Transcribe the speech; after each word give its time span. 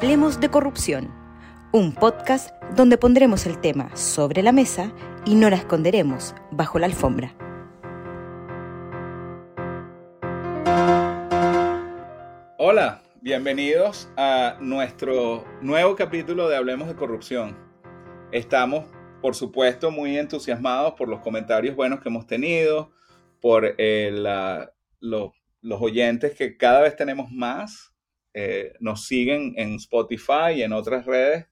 Hablemos 0.00 0.38
de 0.38 0.48
Corrupción, 0.48 1.12
un 1.72 1.92
podcast 1.92 2.54
donde 2.76 2.98
pondremos 2.98 3.46
el 3.46 3.60
tema 3.60 3.96
sobre 3.96 4.44
la 4.44 4.52
mesa 4.52 4.92
y 5.26 5.34
no 5.34 5.50
la 5.50 5.56
esconderemos 5.56 6.36
bajo 6.52 6.78
la 6.78 6.86
alfombra. 6.86 7.34
Hola, 12.58 13.02
bienvenidos 13.22 14.08
a 14.16 14.56
nuestro 14.60 15.44
nuevo 15.62 15.96
capítulo 15.96 16.48
de 16.48 16.56
Hablemos 16.56 16.86
de 16.86 16.94
Corrupción. 16.94 17.58
Estamos, 18.30 18.84
por 19.20 19.34
supuesto, 19.34 19.90
muy 19.90 20.16
entusiasmados 20.16 20.94
por 20.94 21.08
los 21.08 21.18
comentarios 21.22 21.74
buenos 21.74 21.98
que 21.98 22.08
hemos 22.08 22.28
tenido, 22.28 22.92
por 23.40 23.74
eh, 23.78 24.12
los 25.00 25.32
oyentes 25.82 26.36
que 26.36 26.56
cada 26.56 26.82
vez 26.82 26.94
tenemos 26.94 27.32
más 27.32 27.97
eh, 28.34 28.74
nos 28.80 29.06
siguen 29.06 29.54
en 29.56 29.74
Spotify 29.76 30.52
y 30.56 30.62
en 30.62 30.72
otras 30.72 31.06
redes. 31.06 31.46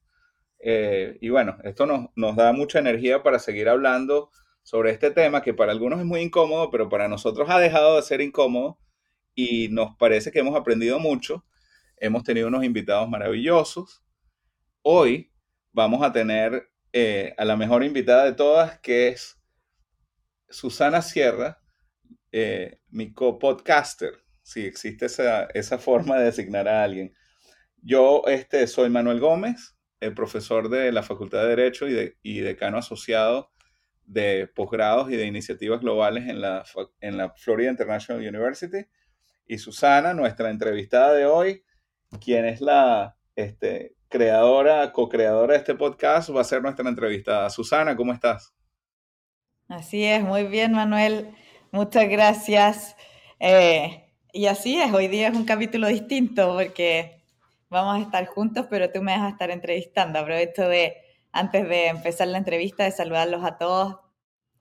Eh, 0.59 1.17
y 1.21 1.29
bueno, 1.29 1.57
esto 1.63 1.85
nos, 1.85 2.09
nos 2.15 2.35
da 2.35 2.51
mucha 2.53 2.79
energía 2.79 3.23
para 3.23 3.39
seguir 3.39 3.69
hablando 3.69 4.31
sobre 4.63 4.91
este 4.91 5.11
tema 5.11 5.41
que 5.41 5.53
para 5.53 5.71
algunos 5.71 5.99
es 5.99 6.05
muy 6.05 6.21
incómodo, 6.21 6.69
pero 6.69 6.89
para 6.89 7.07
nosotros 7.07 7.49
ha 7.49 7.59
dejado 7.59 7.95
de 7.95 8.01
ser 8.01 8.21
incómodo 8.21 8.79
y 9.33 9.69
nos 9.69 9.95
parece 9.97 10.31
que 10.31 10.39
hemos 10.39 10.55
aprendido 10.55 10.99
mucho. 10.99 11.45
Hemos 11.97 12.23
tenido 12.23 12.47
unos 12.47 12.63
invitados 12.63 13.09
maravillosos. 13.09 14.03
Hoy 14.81 15.31
vamos 15.71 16.03
a 16.03 16.11
tener 16.11 16.69
eh, 16.93 17.33
a 17.37 17.45
la 17.45 17.55
mejor 17.55 17.83
invitada 17.83 18.25
de 18.25 18.33
todas, 18.33 18.79
que 18.79 19.09
es 19.09 19.39
Susana 20.49 21.01
Sierra, 21.01 21.61
mi 22.89 23.13
co-podcaster 23.13 24.26
si 24.47 24.65
existe 24.65 25.07
esa, 25.07 25.77
forma 25.77 26.17
de 26.17 26.23
designar 26.23 26.69
a 26.69 26.81
alguien. 26.81 27.13
Yo 27.81 28.23
este, 28.27 28.65
soy 28.67 28.89
Manuel 28.89 29.19
Gómez, 29.19 29.75
el 29.99 30.13
profesor 30.13 30.69
de 30.69 30.93
la 30.93 31.03
Facultad 31.03 31.41
de 31.41 31.49
Derecho 31.49 31.85
y, 31.85 32.39
decano 32.39 32.77
asociado 32.77 33.51
de 34.05 34.47
posgrados 34.47 35.11
y 35.11 35.17
de 35.17 35.25
iniciativas 35.25 35.81
globales 35.81 36.29
en 36.29 36.39
la, 36.39 36.63
en 37.01 37.17
la 37.17 37.31
Florida 37.31 37.69
International 37.69 38.25
University. 38.25 38.87
Y 39.47 39.57
Susana, 39.57 40.13
nuestra 40.13 40.49
entrevistada 40.49 41.13
de 41.13 41.25
hoy, 41.25 41.65
quien 42.23 42.45
es 42.45 42.61
la 42.61 43.17
este, 43.35 43.97
creadora, 44.07 44.93
co-creadora 44.93 45.55
de 45.55 45.59
este 45.59 45.75
podcast, 45.75 46.29
va 46.33 46.39
a 46.39 46.45
ser 46.45 46.61
nuestra 46.61 46.87
entrevistada. 46.87 47.49
Susana, 47.49 47.97
¿cómo 47.97 48.13
estás? 48.13 48.55
Así 49.67 50.05
es, 50.05 50.23
muy 50.23 50.45
bien, 50.45 50.71
Manuel. 50.71 51.35
Muchas 51.73 52.07
gracias. 52.07 52.95
Eh, 53.41 54.06
y 54.33 54.47
así 54.47 54.79
es, 54.81 54.93
hoy 54.93 55.07
día 55.07 55.29
es 55.29 55.35
un 55.35 55.45
capítulo 55.45 55.87
distinto 55.87 56.53
porque 56.53 57.23
vamos 57.69 57.97
a 57.97 58.01
estar 58.01 58.25
juntos, 58.25 58.67
pero 58.69 58.91
tú 58.91 59.01
me 59.01 59.13
vas 59.13 59.23
a 59.23 59.29
estar 59.29 59.51
entrevistando. 59.51 60.19
Aprovecho 60.19 60.67
de, 60.67 60.97
antes 61.31 61.67
de 61.67 61.87
empezar 61.87 62.27
la 62.27 62.37
entrevista, 62.37 62.83
de 62.83 62.91
saludarlos 62.91 63.43
a 63.43 63.57
todos 63.57 63.97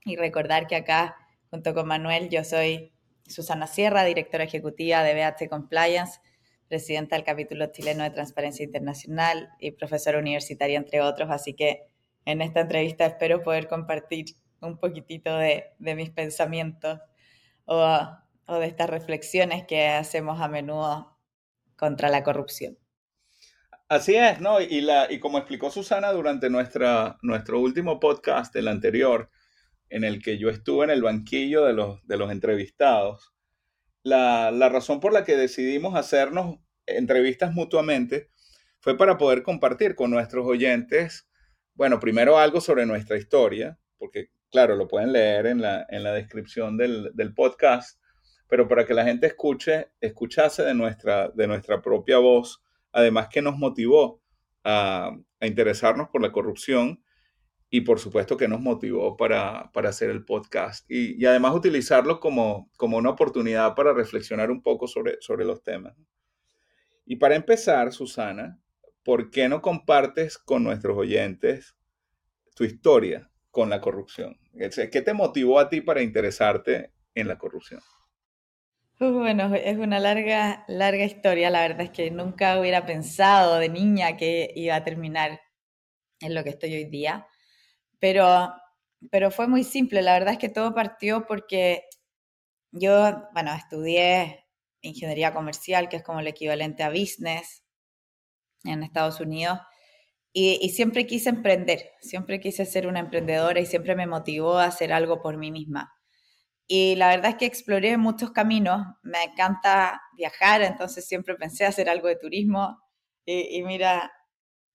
y 0.05 0.17
recordar 0.17 0.67
que 0.67 0.77
acá, 0.77 1.17
junto 1.50 1.75
con 1.75 1.87
Manuel, 1.87 2.28
yo 2.28 2.44
soy 2.44 2.92
Susana 3.27 3.67
Sierra, 3.67 4.05
directora 4.05 4.44
ejecutiva 4.44 5.03
de 5.03 5.14
BH 5.14 5.48
Compliance, 5.48 6.20
presidenta 6.69 7.17
del 7.17 7.25
capítulo 7.25 7.67
chileno 7.67 8.05
de 8.05 8.11
Transparencia 8.11 8.64
Internacional 8.64 9.50
y 9.59 9.72
profesora 9.72 10.19
universitaria, 10.19 10.78
entre 10.78 11.00
otros. 11.00 11.31
Así 11.31 11.55
que 11.55 11.89
en 12.25 12.41
esta 12.41 12.61
entrevista 12.61 13.06
espero 13.06 13.42
poder 13.42 13.69
compartir 13.69 14.27
un 14.61 14.78
poquitito 14.78 15.37
de, 15.37 15.72
de 15.78 15.94
mis 15.94 16.11
pensamientos 16.11 17.00
o 17.67 18.09
o 18.47 18.58
de 18.58 18.66
estas 18.66 18.89
reflexiones 18.89 19.66
que 19.66 19.89
hacemos 19.89 20.41
a 20.41 20.48
menudo 20.48 21.19
contra 21.77 22.08
la 22.08 22.22
corrupción. 22.22 22.78
Así 23.88 24.16
es, 24.16 24.41
¿no? 24.41 24.61
Y, 24.61 24.80
la, 24.80 25.11
y 25.12 25.20
como 25.20 25.38
explicó 25.38 25.70
Susana 25.70 26.11
durante 26.12 26.50
nuestra, 26.50 27.19
nuestro 27.22 27.60
último 27.60 28.00
podcast, 28.00 28.54
el 28.56 28.66
anterior, 28.66 29.31
en 29.91 30.03
el 30.03 30.20
que 30.20 30.38
yo 30.38 30.48
estuve 30.48 30.84
en 30.84 30.91
el 30.91 31.03
banquillo 31.03 31.65
de 31.65 31.72
los, 31.72 32.04
de 32.06 32.16
los 32.16 32.32
entrevistados, 32.32 33.32
la, 34.03 34.50
la 34.50 34.69
razón 34.69 34.99
por 34.99 35.12
la 35.12 35.25
que 35.25 35.37
decidimos 35.37 35.94
hacernos 35.94 36.59
entrevistas 36.87 37.53
mutuamente 37.53 38.31
fue 38.81 38.97
para 38.97 39.19
poder 39.19 39.43
compartir 39.43 39.94
con 39.94 40.10
nuestros 40.10 40.47
oyentes, 40.47 41.28
bueno, 41.75 42.00
primero 42.00 42.38
algo 42.38 42.60
sobre 42.60 42.87
nuestra 42.87 43.19
historia, 43.19 43.78
porque 43.99 44.31
claro, 44.50 44.76
lo 44.76 44.88
pueden 44.88 45.12
leer 45.12 45.47
en 45.47 45.60
la, 45.60 45.87
en 45.88 46.03
la 46.03 46.12
descripción 46.12 46.76
del, 46.76 47.10
del 47.15 47.34
podcast, 47.34 48.00
pero 48.48 48.68
para 48.68 48.86
que 48.86 48.94
la 48.94 49.04
gente 49.04 49.26
escuche, 49.26 49.88
escuchase 50.00 50.62
de 50.62 50.74
nuestra, 50.74 51.28
de 51.30 51.46
nuestra 51.46 51.82
propia 51.82 52.18
voz, 52.18 52.62
además 52.92 53.28
que 53.28 53.42
nos 53.42 53.56
motivó 53.56 54.22
a, 54.64 55.16
interesarnos 55.40 56.08
por 56.08 56.22
la 56.22 56.32
corrupción 56.32 57.02
y 57.68 57.82
por 57.82 57.98
supuesto 57.98 58.36
que 58.36 58.48
nos 58.48 58.60
motivó 58.60 59.16
para, 59.16 59.70
hacer 59.74 60.10
el 60.10 60.24
podcast 60.24 60.90
y, 60.90 61.24
además 61.26 61.54
utilizarlo 61.54 62.20
como, 62.20 62.70
como 62.76 62.96
una 62.96 63.10
oportunidad 63.10 63.74
para 63.74 63.92
reflexionar 63.92 64.50
un 64.50 64.62
poco 64.62 64.86
sobre, 64.86 65.18
sobre 65.20 65.44
los 65.44 65.62
temas. 65.62 65.94
Y 67.04 67.16
para 67.16 67.36
empezar, 67.36 67.92
Susana, 67.92 68.58
¿por 69.04 69.30
qué 69.30 69.48
no 69.48 69.62
compartes 69.62 70.38
con 70.38 70.64
nuestros 70.64 70.96
oyentes 70.96 71.76
tu 72.54 72.64
historia 72.64 73.30
con 73.50 73.68
la 73.68 73.80
corrupción? 73.80 74.38
¿Qué 74.52 75.02
te 75.02 75.12
motivó 75.12 75.60
a 75.60 75.68
ti 75.68 75.80
para 75.80 76.02
interesarte 76.02 76.92
en 77.14 77.28
la 77.28 77.38
corrupción? 77.38 77.80
Bueno, 78.98 79.54
es 79.54 79.76
una 79.76 80.00
larga, 80.00 80.64
larga 80.68 81.04
historia. 81.04 81.50
La 81.50 81.60
verdad 81.60 81.82
es 81.82 81.90
que 81.90 82.10
nunca 82.10 82.58
hubiera 82.58 82.86
pensado 82.86 83.58
de 83.58 83.68
niña 83.68 84.16
que 84.16 84.50
iba 84.56 84.74
a 84.74 84.84
terminar 84.84 85.40
en 86.20 86.34
lo 86.34 86.44
que 86.44 86.50
estoy 86.50 86.74
hoy 86.74 86.86
día. 86.86 87.26
Pero, 88.00 88.52
pero 89.10 89.30
fue 89.30 89.48
muy 89.48 89.64
simple. 89.64 90.02
La 90.02 90.14
verdad 90.14 90.34
es 90.34 90.38
que 90.38 90.48
todo 90.50 90.74
partió 90.74 91.26
porque 91.26 91.84
yo, 92.72 93.28
bueno, 93.34 93.54
estudié 93.54 94.46
ingeniería 94.82 95.34
comercial, 95.34 95.88
que 95.88 95.96
es 95.98 96.02
como 96.04 96.20
el 96.20 96.28
equivalente 96.28 96.82
a 96.84 96.90
business 96.90 97.64
en 98.64 98.82
Estados 98.82 99.20
Unidos. 99.20 99.60
Y, 100.32 100.58
y, 100.62 100.70
siempre 100.70 101.06
quise 101.06 101.30
emprender, 101.30 101.92
siempre 102.00 102.40
quise 102.40 102.66
ser 102.66 102.86
una 102.86 103.00
emprendedora 103.00 103.60
y 103.60 103.66
siempre 103.66 103.96
me 103.96 104.06
motivó 104.06 104.58
a 104.58 104.66
hacer 104.66 104.92
algo 104.92 105.22
por 105.22 105.38
mí 105.38 105.50
misma. 105.52 105.95
Y 106.69 106.97
la 106.97 107.09
verdad 107.09 107.32
es 107.32 107.37
que 107.37 107.47
exploré 107.47 107.97
muchos 107.97 108.32
caminos, 108.32 108.84
me 109.03 109.22
encanta 109.22 110.03
viajar, 110.16 110.62
entonces 110.62 111.06
siempre 111.06 111.37
pensé 111.37 111.65
hacer 111.65 111.88
algo 111.88 112.09
de 112.09 112.16
turismo 112.16 112.78
y, 113.25 113.62
mira 113.62 114.12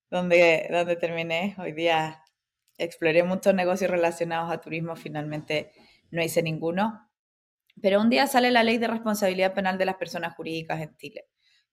dónde, 0.09 0.67
dónde 0.71 0.95
terminé. 0.95 1.55
Hoy 1.57 1.73
día 1.73 2.23
exploré 2.77 3.23
muchos 3.23 3.53
negocios 3.53 3.91
relacionados 3.91 4.51
a 4.51 4.61
turismo, 4.61 4.95
finalmente 4.95 5.71
no 6.11 6.23
hice 6.23 6.41
ninguno. 6.41 7.09
Pero 7.81 8.01
un 8.01 8.09
día 8.09 8.27
sale 8.27 8.51
la 8.51 8.63
ley 8.63 8.77
de 8.77 8.87
responsabilidad 8.87 9.53
penal 9.53 9.77
de 9.77 9.85
las 9.85 9.95
personas 9.95 10.35
jurídicas 10.35 10.81
en 10.81 10.95
Chile, 10.97 11.25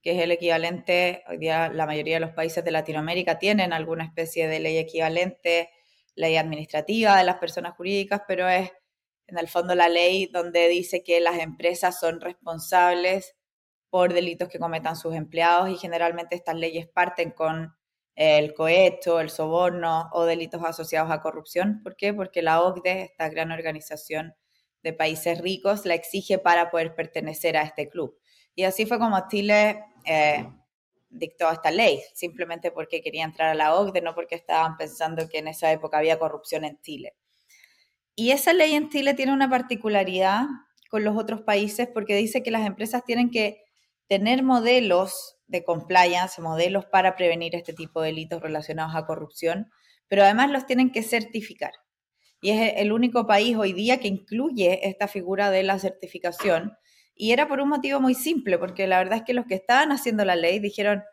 que 0.03 0.13
es 0.13 0.23
el 0.23 0.33
equivalente, 0.33 1.25
hoy 1.29 1.39
día 1.39 1.69
la 1.73 1.87
mayoría 1.87 2.17
de 2.17 2.21
los 2.21 2.33
países 2.33 2.65
de 2.65 2.71
Latinoamérica 2.73 3.39
tienen 3.39 3.73
alguna 3.73 4.05
especie 4.05 4.49
de 4.49 4.61
ley 4.61 4.79
equivalente, 4.79 5.71
ley 6.15 6.37
administrativa 6.37 7.17
de 7.17 7.25
las 7.25 7.37
personas 7.37 7.75
jurídicas, 7.77 8.23
pero 8.27 8.49
es 8.49 8.73
en 9.29 9.39
el 9.39 9.49
fondo 9.49 9.75
la 9.75 9.89
ley 9.89 10.27
donde 10.27 10.69
dice 10.69 11.05
que 11.05 11.21
las 11.21 11.39
empresas 11.39 12.01
son 12.01 12.21
responsables 12.21 13.37
por 13.91 14.13
delitos 14.13 14.49
que 14.49 14.59
cometan 14.59 14.97
sus 14.97 15.15
empleados 15.15 15.71
y 15.71 15.77
generalmente 15.77 16.35
estas 16.35 16.57
leyes 16.57 16.89
parten 16.89 17.31
con 17.31 17.75
el 18.17 18.53
cohecho, 18.55 19.21
el 19.21 19.31
soborno 19.31 20.09
o 20.13 20.25
delitos 20.25 20.63
asociados 20.65 21.11
a 21.11 21.21
corrupción. 21.21 21.83
¿Por 21.83 21.95
qué? 21.95 22.13
Porque 22.13 22.43
la 22.43 22.63
OCDE, 22.63 23.03
esta 23.03 23.29
gran 23.29 23.53
organización 23.53 24.35
de 24.83 24.93
países 24.93 25.41
ricos, 25.41 25.87
la 25.87 25.95
exige 25.95 26.39
para 26.39 26.71
poder 26.71 26.95
pertenecer 26.95 27.57
a 27.57 27.63
este 27.63 27.89
club. 27.89 28.19
Y 28.55 28.65
así 28.65 28.87
fue 28.87 28.99
como 28.99 29.29
Chile 29.29 29.85
eh, 30.05 30.49
dictó 31.11 31.51
esta 31.51 31.71
ley, 31.71 32.03
simplemente 32.15 32.71
porque 32.71 33.03
quería 33.03 33.25
entrar 33.25 33.51
a 33.51 33.55
la 33.55 33.75
OCDE, 33.75 34.01
no 34.01 34.15
porque 34.15 34.35
estaban 34.35 34.77
pensando 34.77 35.29
que 35.29 35.39
en 35.39 35.49
esa 35.49 35.71
época 35.71 35.99
había 35.99 36.19
corrupción 36.19 36.65
en 36.65 36.81
Chile. 36.81 37.15
Y 38.21 38.33
esa 38.33 38.53
ley 38.53 38.75
en 38.75 38.91
Chile 38.91 39.15
tiene 39.15 39.33
una 39.33 39.49
particularidad 39.49 40.47
con 40.91 41.05
los 41.05 41.17
otros 41.17 41.43
países 41.43 41.87
porque 41.95 42.17
dice 42.17 42.43
que 42.43 42.51
las 42.51 42.67
empresas 42.67 43.05
tienen 43.05 43.31
que 43.31 43.63
tener 44.09 44.43
modelos 44.43 45.37
de 45.47 45.63
compliance, 45.63 46.43
modelos 46.43 46.85
para 46.87 47.15
prevenir 47.15 47.55
este 47.55 47.75
tipo 47.75 48.01
de 48.01 48.09
delitos 48.09 48.43
relacionados 48.43 48.97
a 48.97 49.07
corrupción, 49.07 49.71
pero 50.09 50.25
además 50.25 50.51
los 50.51 50.67
tienen 50.67 50.91
que 50.91 51.05
certificar. 51.05 51.71
Y 52.41 52.51
es 52.51 52.73
el 52.79 52.91
único 52.91 53.25
país 53.25 53.57
hoy 53.57 53.73
día 53.73 54.01
que 54.01 54.09
incluye 54.09 54.89
esta 54.89 55.07
figura 55.07 55.53
de 55.53 55.63
la 55.63 55.79
certificación. 55.79 56.73
Y 57.15 57.31
era 57.31 57.47
por 57.47 57.61
un 57.61 57.69
motivo 57.69 58.01
muy 58.01 58.17
simple, 58.17 58.59
porque 58.59 58.89
la 58.89 58.99
verdad 58.99 59.19
es 59.19 59.23
que 59.27 59.33
los 59.33 59.47
que 59.47 59.55
estaban 59.55 59.93
haciendo 59.93 60.25
la 60.25 60.35
ley 60.35 60.59
dijeron, 60.59 61.05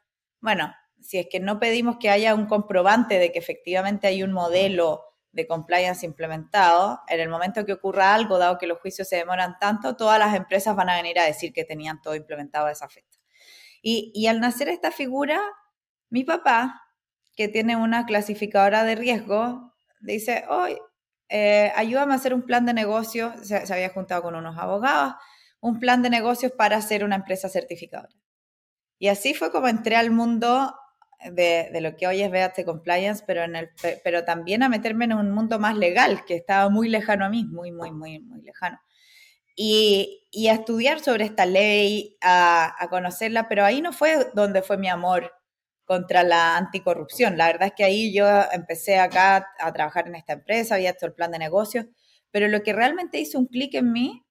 bueno, 0.41 0.73
si 1.01 1.19
es 1.19 1.27
que 1.29 1.39
no 1.39 1.59
pedimos 1.59 1.97
que 1.99 2.09
haya 2.09 2.33
un 2.33 2.47
comprobante 2.47 3.19
de 3.19 3.31
que 3.31 3.37
efectivamente 3.37 4.07
hay 4.07 4.23
un 4.23 4.31
modelo 4.31 5.03
de 5.35 5.45
compliance 5.45 6.05
implementado, 6.05 7.01
en 7.09 7.19
el 7.19 7.27
momento 7.27 7.65
que 7.65 7.73
ocurra 7.73 8.15
algo, 8.15 8.37
dado 8.37 8.57
que 8.57 8.67
los 8.67 8.79
juicios 8.79 9.09
se 9.09 9.17
demoran 9.17 9.59
tanto, 9.59 9.97
todas 9.97 10.17
las 10.17 10.33
empresas 10.33 10.75
van 10.77 10.89
a 10.89 10.95
venir 10.95 11.19
a 11.19 11.25
decir 11.25 11.51
que 11.51 11.65
tenían 11.65 12.01
todo 12.01 12.15
implementado 12.15 12.67
a 12.67 12.71
esa 12.71 12.87
fecha. 12.87 13.19
Y, 13.81 14.25
al 14.27 14.39
nacer 14.39 14.69
esta 14.69 14.91
figura, 14.91 15.39
Mi 16.09 16.23
papá, 16.23 16.81
que 17.35 17.49
tiene 17.49 17.75
una 17.75 18.05
clasificadora 18.05 18.83
de 18.83 18.95
riesgo, 18.95 19.73
dice, 19.99 20.45
hoy 20.49 20.77
eh, 21.29 21.71
ayúdame 21.75 22.13
a 22.13 22.15
hacer 22.15 22.33
un 22.33 22.43
plan 22.43 22.65
de 22.65 22.73
negocios, 22.73 23.33
se, 23.43 23.55
había 23.73 23.89
juntado 23.89 24.21
con 24.23 24.35
unos 24.35 24.57
abogados, 24.57 25.15
un 25.59 25.79
plan 25.79 26.01
de 26.01 26.09
negocios 26.09 26.53
para 26.53 26.77
hacer 26.77 27.03
una 27.03 27.17
empresa 27.17 27.49
certificadora. 27.49 28.15
Y 28.97 29.09
así 29.09 29.33
fue 29.33 29.51
como 29.51 29.67
entré 29.67 29.97
al 29.97 30.11
mundo 30.11 30.73
de, 31.31 31.69
lo 31.81 31.95
que 31.95 32.07
hoy 32.07 32.21
es 32.21 32.31
BAT 32.31 32.63
Compliance, 32.65 33.23
pero, 33.25 33.43
en 33.43 33.55
el, 33.55 33.69
pero 34.03 34.23
también 34.23 34.63
a 34.63 34.69
meterme 34.69 35.05
en 35.05 35.13
un 35.13 35.31
mundo 35.31 35.59
más 35.59 35.77
legal, 35.77 36.25
que 36.25 36.35
estaba 36.35 36.69
muy 36.69 36.89
lejano 36.89 37.25
a 37.25 37.29
mí, 37.29 37.45
muy, 37.45 37.71
muy, 37.71 37.91
muy, 37.91 38.19
muy 38.19 38.41
lejano. 38.41 38.79
Y, 39.55 40.27
y 40.31 40.47
a 40.49 40.53
estudiar 40.53 40.99
sobre 40.99 41.25
esta 41.25 41.45
ley, 41.45 42.17
a, 42.21 42.75
a 42.77 42.89
conocerla, 42.89 43.47
pero 43.47 43.63
ahí 43.65 43.81
no 43.81 43.93
fue 43.93 44.27
donde 44.33 44.61
fue 44.61 44.77
mi 44.77 44.89
amor 44.89 45.31
contra 45.85 46.23
la 46.23 46.57
anticorrupción. 46.57 47.37
La 47.37 47.47
verdad 47.47 47.67
es 47.69 47.73
que 47.75 47.83
ahí 47.83 48.13
yo 48.13 48.27
empecé 48.51 48.99
acá 48.99 49.47
a 49.59 49.71
trabajar 49.71 50.07
en 50.07 50.15
esta 50.15 50.33
empresa, 50.33 50.75
había 50.75 50.91
hecho 50.91 51.05
el 51.05 51.13
plan 51.13 51.31
de 51.31 51.39
negocios, 51.39 51.85
pero 52.31 52.47
lo 52.47 52.63
que 52.63 52.73
realmente 52.73 53.19
hizo 53.19 53.39
un 53.39 53.45
clic 53.47 53.75
en 53.75 53.91
mí 53.91 54.25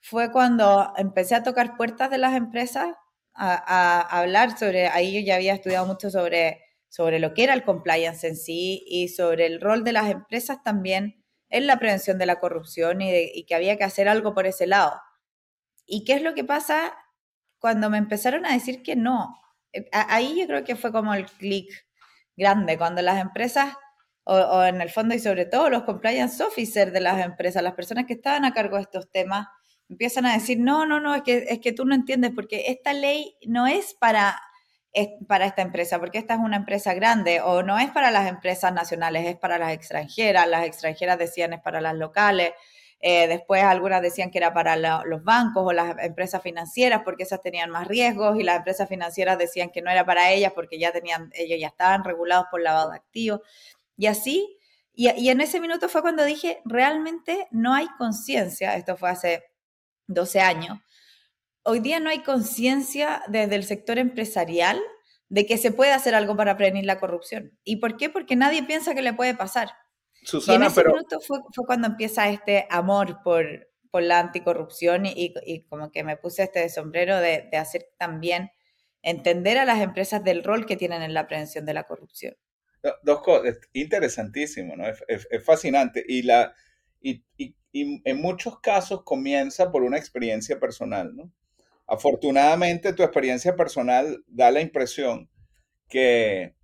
fue 0.00 0.30
cuando 0.30 0.92
empecé 0.96 1.34
a 1.34 1.42
tocar 1.42 1.76
puertas 1.76 2.10
de 2.10 2.18
las 2.18 2.36
empresas, 2.36 2.94
a, 3.36 4.00
hablar 4.18 4.58
sobre, 4.58 4.88
ahí 4.88 5.14
yo 5.14 5.20
ya 5.26 5.36
había 5.36 5.54
estudiado 5.54 5.86
mucho 5.86 6.10
sobre, 6.10 6.62
sobre 6.88 7.18
lo 7.18 7.34
que 7.34 7.44
era 7.44 7.54
el 7.54 7.64
compliance 7.64 8.26
en 8.26 8.36
sí 8.36 8.84
y 8.86 9.08
sobre 9.08 9.46
el 9.46 9.60
rol 9.60 9.84
de 9.84 9.92
las 9.92 10.10
empresas 10.10 10.62
también 10.62 11.24
en 11.48 11.66
la 11.66 11.78
prevención 11.78 12.18
de 12.18 12.26
la 12.26 12.40
corrupción 12.40 13.00
y, 13.02 13.44
que 13.44 13.54
había 13.54 13.76
que 13.76 13.84
hacer 13.84 14.08
algo 14.08 14.34
por 14.34 14.46
ese 14.46 14.66
lado. 14.66 15.00
¿Y 15.86 16.04
qué 16.04 16.14
es 16.14 16.22
lo 16.22 16.34
que 16.34 16.44
pasa 16.44 16.96
cuando 17.58 17.90
me 17.90 17.98
empezaron 17.98 18.46
a 18.46 18.52
decir 18.52 18.82
que 18.82 18.96
no? 18.96 19.36
Eh, 19.72 19.88
ahí 19.92 20.40
yo 20.40 20.46
creo 20.46 20.64
que 20.64 20.76
fue 20.76 20.92
como 20.92 21.14
el 21.14 21.26
clic 21.26 21.70
grande, 22.36 22.78
cuando 22.78 23.02
las 23.02 23.20
empresas, 23.20 23.74
o, 24.24 24.64
en 24.64 24.80
el 24.80 24.90
fondo 24.90 25.14
y 25.14 25.20
sobre 25.20 25.46
todo 25.46 25.70
los 25.70 25.84
compliance 25.84 26.42
officers 26.42 26.92
de 26.92 27.00
las 27.00 27.24
empresas, 27.24 27.62
las 27.62 27.74
personas 27.74 28.06
que 28.06 28.14
estaban 28.14 28.44
a 28.44 28.52
cargo 28.52 28.76
de 28.76 28.82
estos 28.82 29.10
temas, 29.10 29.46
empiezan 29.88 30.26
a 30.26 30.34
decir, 30.34 30.58
no, 30.58 30.86
no, 30.86 31.00
no, 31.00 31.14
es 31.14 31.22
que, 31.22 31.46
es 31.48 31.60
que 31.60 31.72
tú 31.72 31.84
no 31.84 31.94
entiendes, 31.94 32.32
porque 32.34 32.64
esta 32.68 32.92
ley 32.92 33.36
no 33.46 33.66
es 33.66 33.94
para, 33.94 34.40
para 35.28 35.46
esta 35.46 35.62
empresa, 35.62 35.98
porque 35.98 36.18
esta 36.18 36.34
es 36.34 36.40
una 36.40 36.56
empresa 36.56 36.94
grande, 36.94 37.40
o 37.40 37.62
no 37.62 37.78
es 37.78 37.90
para 37.90 38.10
las 38.10 38.28
empresas 38.28 38.72
nacionales, 38.72 39.26
es 39.26 39.36
para 39.36 39.58
las 39.58 39.72
extranjeras, 39.72 40.48
las 40.48 40.64
extranjeras 40.66 41.18
decían 41.18 41.52
es 41.52 41.60
para 41.60 41.80
las 41.80 41.94
locales, 41.94 42.52
eh, 43.00 43.28
después 43.28 43.62
algunas 43.62 44.00
decían 44.00 44.30
que 44.30 44.38
era 44.38 44.54
para 44.54 44.76
los 45.04 45.22
bancos 45.22 45.64
o 45.66 45.72
las 45.72 45.96
empresas 46.02 46.42
financieras 46.42 47.02
porque 47.04 47.24
esas 47.24 47.42
tenían 47.42 47.70
más 47.70 47.86
riesgos 47.86 48.38
y 48.38 48.42
las 48.42 48.56
empresas 48.56 48.88
financieras 48.88 49.36
decían 49.36 49.70
que 49.70 49.82
no 49.82 49.90
era 49.90 50.06
para 50.06 50.30
ellas 50.32 50.52
porque 50.54 50.78
ya 50.78 50.92
tenían, 50.92 51.30
ellos 51.34 51.60
ya 51.60 51.68
estaban 51.68 52.04
regulados 52.04 52.46
por 52.50 52.62
lavado 52.62 52.90
de 52.90 52.96
activos. 52.96 53.40
Y 53.98 54.06
así, 54.06 54.58
y, 54.94 55.10
y 55.10 55.28
en 55.28 55.40
ese 55.42 55.60
minuto 55.60 55.88
fue 55.90 56.02
cuando 56.02 56.24
dije, 56.24 56.62
realmente 56.64 57.48
no 57.50 57.74
hay 57.74 57.86
conciencia, 57.98 58.76
esto 58.76 58.96
fue 58.96 59.10
hace 59.10 59.44
12 60.06 60.40
años, 60.40 60.78
hoy 61.62 61.80
día 61.80 62.00
no 62.00 62.10
hay 62.10 62.22
conciencia 62.22 63.22
desde 63.28 63.56
el 63.56 63.64
sector 63.64 63.98
empresarial 63.98 64.80
de 65.28 65.46
que 65.46 65.58
se 65.58 65.72
puede 65.72 65.92
hacer 65.92 66.14
algo 66.14 66.36
para 66.36 66.56
prevenir 66.56 66.84
la 66.84 67.00
corrupción. 67.00 67.58
¿Y 67.64 67.76
por 67.76 67.96
qué? 67.96 68.08
Porque 68.08 68.36
nadie 68.36 68.62
piensa 68.62 68.94
que 68.94 69.02
le 69.02 69.12
puede 69.12 69.34
pasar. 69.34 69.70
Susana, 70.22 70.64
y 70.64 70.66
en 70.66 70.72
ese 70.72 70.84
minuto 70.84 71.20
fue, 71.20 71.40
cuando 71.66 71.88
empieza 71.88 72.28
este 72.28 72.66
amor 72.70 73.20
por, 73.22 73.68
por 73.90 74.02
la 74.02 74.20
anticorrupción 74.20 75.06
y, 75.06 75.34
y, 75.44 75.62
como 75.64 75.90
que 75.90 76.04
me 76.04 76.16
puse 76.16 76.44
este 76.44 76.68
sombrero 76.68 77.16
de, 77.16 77.48
de, 77.50 77.56
hacer 77.56 77.86
también 77.98 78.50
entender 79.02 79.58
a 79.58 79.64
las 79.64 79.80
empresas 79.80 80.22
del 80.24 80.42
rol 80.42 80.66
que 80.66 80.76
tienen 80.76 81.02
en 81.02 81.14
la 81.14 81.26
prevención 81.26 81.64
de 81.64 81.74
la 81.74 81.84
corrupción. 81.84 82.36
Dos 83.02 83.20
cosas, 83.22 83.58
interesantísimo, 83.72 84.76
¿no? 84.76 84.86
Es, 84.86 85.26
es, 85.30 85.44
fascinante 85.44 86.04
y, 86.06 86.22
la, 86.22 86.54
y, 87.00 87.24
y, 87.36 87.54
en 87.72 88.22
muchos 88.22 88.58
casos 88.60 89.02
comienza 89.04 89.70
por 89.70 89.82
una 89.82 89.98
experiencia 89.98 90.58
personal, 90.58 91.14
¿no? 91.14 91.30
Afortunadamente 91.86 92.94
tu 92.94 93.02
experiencia 93.02 93.54
personal 93.54 94.24
da 94.26 94.50
la 94.50 94.60
impresión 94.60 95.30
que, 95.88 96.54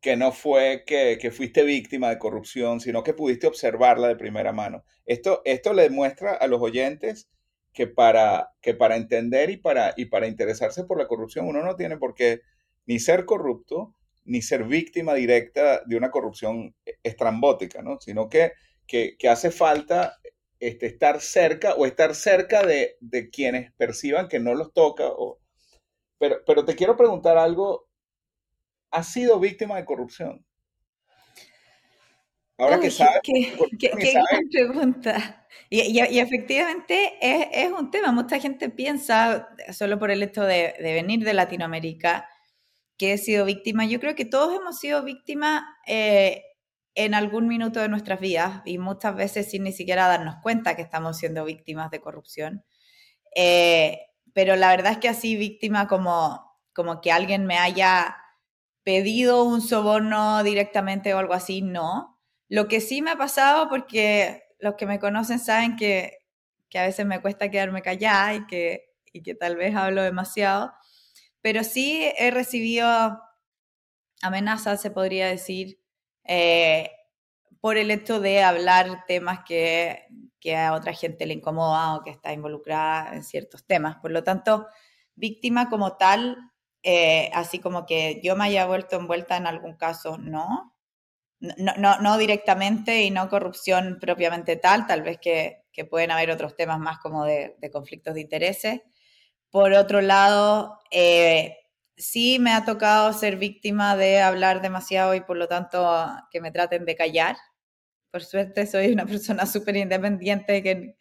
que 0.00 0.16
no 0.16 0.32
fue 0.32 0.84
que, 0.86 1.18
que, 1.20 1.30
fuiste 1.30 1.62
víctima 1.62 2.10
de 2.10 2.18
corrupción, 2.18 2.80
sino 2.80 3.02
que 3.02 3.14
pudiste 3.14 3.46
observarla 3.46 4.08
de 4.08 4.16
primera 4.16 4.52
mano. 4.52 4.84
Esto, 5.06 5.42
esto 5.44 5.72
le 5.72 5.84
demuestra 5.84 6.34
a 6.34 6.46
los 6.46 6.60
oyentes 6.60 7.30
que 7.72 7.86
para, 7.86 8.50
que 8.60 8.74
para 8.74 8.96
entender 8.96 9.50
y 9.50 9.56
para, 9.56 9.94
y 9.96 10.06
para 10.06 10.26
interesarse 10.26 10.84
por 10.84 10.98
la 10.98 11.06
corrupción 11.06 11.46
uno 11.46 11.62
no 11.62 11.76
tiene 11.76 11.96
por 11.96 12.14
qué 12.14 12.40
ni 12.86 12.98
ser 12.98 13.24
corrupto, 13.24 13.94
ni 14.24 14.42
ser 14.42 14.64
víctima 14.64 15.14
directa 15.14 15.82
de 15.86 15.96
una 15.96 16.10
corrupción 16.10 16.74
estrambótica, 17.02 17.82
¿no? 17.82 18.00
sino 18.00 18.28
que, 18.28 18.52
que, 18.90 19.16
que 19.16 19.28
hace 19.28 19.52
falta 19.52 20.18
este, 20.58 20.86
estar 20.86 21.20
cerca 21.20 21.74
o 21.74 21.86
estar 21.86 22.16
cerca 22.16 22.66
de, 22.66 22.96
de, 23.00 23.30
quienes 23.30 23.72
perciban 23.74 24.26
que 24.26 24.40
no 24.40 24.54
los 24.54 24.72
toca. 24.72 25.04
O, 25.06 25.38
pero, 26.18 26.42
pero 26.44 26.64
te 26.64 26.74
quiero 26.74 26.96
preguntar 26.96 27.38
algo 27.38 27.88
ha 28.90 29.04
sido 29.04 29.38
víctima 29.38 29.76
de 29.76 29.84
corrupción? 29.84 30.44
Ahora 32.58 32.80
que 32.80 32.90
sabes. 32.90 33.20
Qué, 33.22 33.54
gran 33.78 34.48
pregunta. 34.50 35.46
Y, 35.70 36.00
efectivamente 36.18 37.12
es, 37.20 37.70
un 37.70 37.92
tema. 37.92 38.10
Mucha 38.10 38.40
gente 38.40 38.68
piensa, 38.70 39.48
solo 39.72 40.00
por 40.00 40.10
el 40.10 40.22
hecho 40.22 40.42
de, 40.42 40.74
venir 40.80 41.24
de 41.24 41.32
Latinoamérica, 41.32 42.28
que 42.98 43.12
he 43.12 43.18
sido 43.18 43.46
víctima. 43.46 43.86
Yo 43.86 44.00
creo 44.00 44.16
que 44.16 44.24
todos 44.24 44.54
hemos 44.54 44.78
sido 44.80 45.04
víctimas 45.04 45.62
eh, 45.86 46.42
en 46.94 47.14
algún 47.14 47.46
minuto 47.46 47.80
de 47.80 47.88
nuestras 47.88 48.20
vidas 48.20 48.62
y 48.64 48.78
muchas 48.78 49.14
veces 49.14 49.50
sin 49.50 49.64
ni 49.64 49.72
siquiera 49.72 50.08
darnos 50.08 50.36
cuenta 50.42 50.76
que 50.76 50.82
estamos 50.82 51.18
siendo 51.18 51.44
víctimas 51.44 51.90
de 51.90 52.00
corrupción. 52.00 52.64
Eh, 53.34 54.00
pero 54.32 54.56
la 54.56 54.70
verdad 54.70 54.92
es 54.92 54.98
que 54.98 55.08
así 55.08 55.36
víctima 55.36 55.88
como, 55.88 56.58
como 56.72 57.00
que 57.00 57.12
alguien 57.12 57.46
me 57.46 57.58
haya 57.58 58.16
pedido 58.82 59.44
un 59.44 59.60
soborno 59.60 60.42
directamente 60.42 61.14
o 61.14 61.18
algo 61.18 61.34
así, 61.34 61.62
no. 61.62 62.18
Lo 62.48 62.68
que 62.68 62.80
sí 62.80 63.02
me 63.02 63.12
ha 63.12 63.16
pasado, 63.16 63.68
porque 63.68 64.44
los 64.58 64.74
que 64.74 64.86
me 64.86 64.98
conocen 64.98 65.38
saben 65.38 65.76
que, 65.76 66.18
que 66.68 66.78
a 66.78 66.86
veces 66.86 67.06
me 67.06 67.20
cuesta 67.20 67.50
quedarme 67.50 67.82
callada 67.82 68.34
y 68.34 68.46
que, 68.46 68.94
y 69.12 69.22
que 69.22 69.34
tal 69.34 69.56
vez 69.56 69.74
hablo 69.76 70.02
demasiado, 70.02 70.72
pero 71.40 71.64
sí 71.64 72.10
he 72.18 72.30
recibido 72.30 73.20
amenazas, 74.22 74.80
se 74.80 74.90
podría 74.90 75.28
decir, 75.28 75.80
eh, 76.24 76.90
por 77.60 77.76
el 77.76 77.90
hecho 77.90 78.20
de 78.20 78.42
hablar 78.42 79.04
temas 79.06 79.40
que, 79.46 80.06
que 80.40 80.56
a 80.56 80.72
otra 80.72 80.92
gente 80.92 81.26
le 81.26 81.34
incomoda 81.34 81.96
o 81.96 82.02
que 82.02 82.10
está 82.10 82.32
involucrada 82.32 83.14
en 83.14 83.22
ciertos 83.22 83.66
temas. 83.66 83.96
Por 83.96 84.10
lo 84.10 84.24
tanto, 84.24 84.66
víctima 85.14 85.68
como 85.68 85.96
tal, 85.96 86.38
eh, 86.82 87.30
así 87.34 87.58
como 87.58 87.84
que 87.86 88.20
yo 88.22 88.36
me 88.36 88.44
haya 88.44 88.66
vuelto 88.66 88.96
envuelta 88.96 89.36
en 89.36 89.46
algún 89.46 89.76
caso, 89.76 90.18
no. 90.18 90.74
No, 91.40 91.72
no, 91.78 91.98
no 92.00 92.18
directamente 92.18 93.02
y 93.02 93.10
no 93.10 93.30
corrupción 93.30 93.96
propiamente 93.98 94.56
tal, 94.56 94.86
tal 94.86 95.00
vez 95.00 95.18
que, 95.18 95.64
que 95.72 95.86
pueden 95.86 96.10
haber 96.10 96.30
otros 96.30 96.54
temas 96.54 96.78
más 96.78 96.98
como 96.98 97.24
de, 97.24 97.56
de 97.58 97.70
conflictos 97.70 98.12
de 98.12 98.20
intereses. 98.20 98.82
Por 99.50 99.72
otro 99.72 100.02
lado, 100.02 100.78
eh, 100.90 101.56
sí 102.00 102.38
me 102.38 102.52
ha 102.52 102.64
tocado 102.64 103.12
ser 103.12 103.36
víctima 103.36 103.96
de 103.96 104.20
hablar 104.20 104.62
demasiado 104.62 105.14
y 105.14 105.20
por 105.20 105.36
lo 105.36 105.48
tanto 105.48 106.06
que 106.30 106.40
me 106.40 106.50
traten 106.50 106.84
de 106.84 106.96
callar. 106.96 107.36
Por 108.10 108.22
suerte 108.24 108.66
soy 108.66 108.92
una 108.92 109.06
persona 109.06 109.46
súper 109.46 109.76
independiente 109.76 110.62
que, 110.62 110.96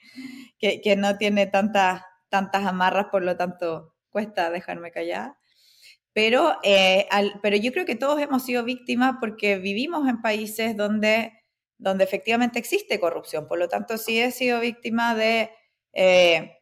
que, 0.60 0.82
que, 0.82 0.96
no 0.96 1.18
tiene 1.18 1.48
tantas, 1.48 2.04
tantas 2.30 2.66
amarras, 2.66 3.08
por 3.12 3.24
lo 3.24 3.36
tanto 3.38 3.96
cuesta 4.10 4.50
dejarme 4.52 4.92
callar. 4.92 5.36
Pero, 6.14 6.58
eh, 6.64 7.08
pero 7.42 7.56
yo 7.56 7.72
creo 7.72 7.86
que 7.86 7.96
todos 7.96 8.20
hemos 8.22 8.44
sido 8.44 8.64
víctimas 8.64 9.16
porque 9.20 9.58
vivimos 9.58 10.08
en 10.08 10.22
países 10.22 10.76
donde, 10.76 11.34
donde 11.78 12.04
efectivamente 12.04 12.60
existe 12.60 13.00
corrupción. 13.00 13.48
Por 13.48 13.60
lo 13.60 13.70
tanto, 13.70 13.98
sí 13.98 14.20
he 14.20 14.32
sido 14.32 14.60
víctima 14.60 15.16
de, 15.16 15.52
eh, 15.94 16.59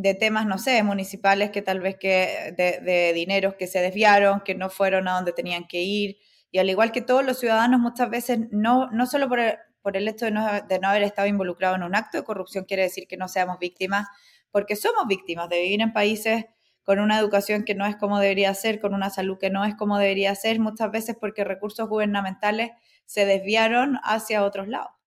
de 0.00 0.14
temas, 0.14 0.46
no 0.46 0.58
sé, 0.58 0.80
municipales 0.84 1.50
que 1.50 1.60
tal 1.60 1.80
vez 1.80 1.96
que 1.96 2.54
de, 2.56 2.78
de, 2.80 3.12
dineros 3.12 3.54
que 3.54 3.66
se 3.66 3.80
desviaron, 3.80 4.40
que 4.40 4.54
no 4.54 4.70
fueron 4.70 5.08
a 5.08 5.14
donde 5.14 5.32
tenían 5.32 5.66
que 5.66 5.82
ir. 5.82 6.18
Y 6.52 6.58
al 6.58 6.70
igual 6.70 6.92
que 6.92 7.00
todos 7.00 7.24
los 7.24 7.40
ciudadanos, 7.40 7.80
muchas 7.80 8.08
veces, 8.08 8.38
no, 8.52 8.88
no 8.92 9.06
solo 9.06 9.28
por 9.28 9.40
el, 9.40 9.56
por 9.82 9.96
el 9.96 10.06
hecho 10.06 10.26
de 10.26 10.30
no, 10.30 10.46
de 10.62 10.78
no 10.78 10.88
haber 10.88 11.02
estado 11.02 11.26
involucrado 11.26 11.74
en 11.74 11.82
un 11.82 11.96
acto 11.96 12.16
de 12.16 12.22
corrupción, 12.22 12.64
quiere 12.64 12.84
decir 12.84 13.08
que 13.08 13.16
no 13.16 13.26
seamos 13.26 13.58
víctimas, 13.58 14.06
porque 14.52 14.76
somos 14.76 15.08
víctimas 15.08 15.48
de 15.48 15.62
vivir 15.62 15.80
en 15.80 15.92
países 15.92 16.44
con 16.84 17.00
una 17.00 17.18
educación 17.18 17.64
que 17.64 17.74
no 17.74 17.84
es 17.84 17.96
como 17.96 18.20
debería 18.20 18.54
ser, 18.54 18.78
con 18.78 18.94
una 18.94 19.10
salud 19.10 19.36
que 19.38 19.50
no 19.50 19.64
es 19.64 19.74
como 19.74 19.98
debería 19.98 20.32
ser, 20.36 20.60
muchas 20.60 20.92
veces 20.92 21.16
porque 21.20 21.42
recursos 21.42 21.88
gubernamentales 21.88 22.70
se 23.04 23.26
desviaron 23.26 23.98
hacia 24.04 24.44
otros 24.44 24.68
lados. 24.68 24.97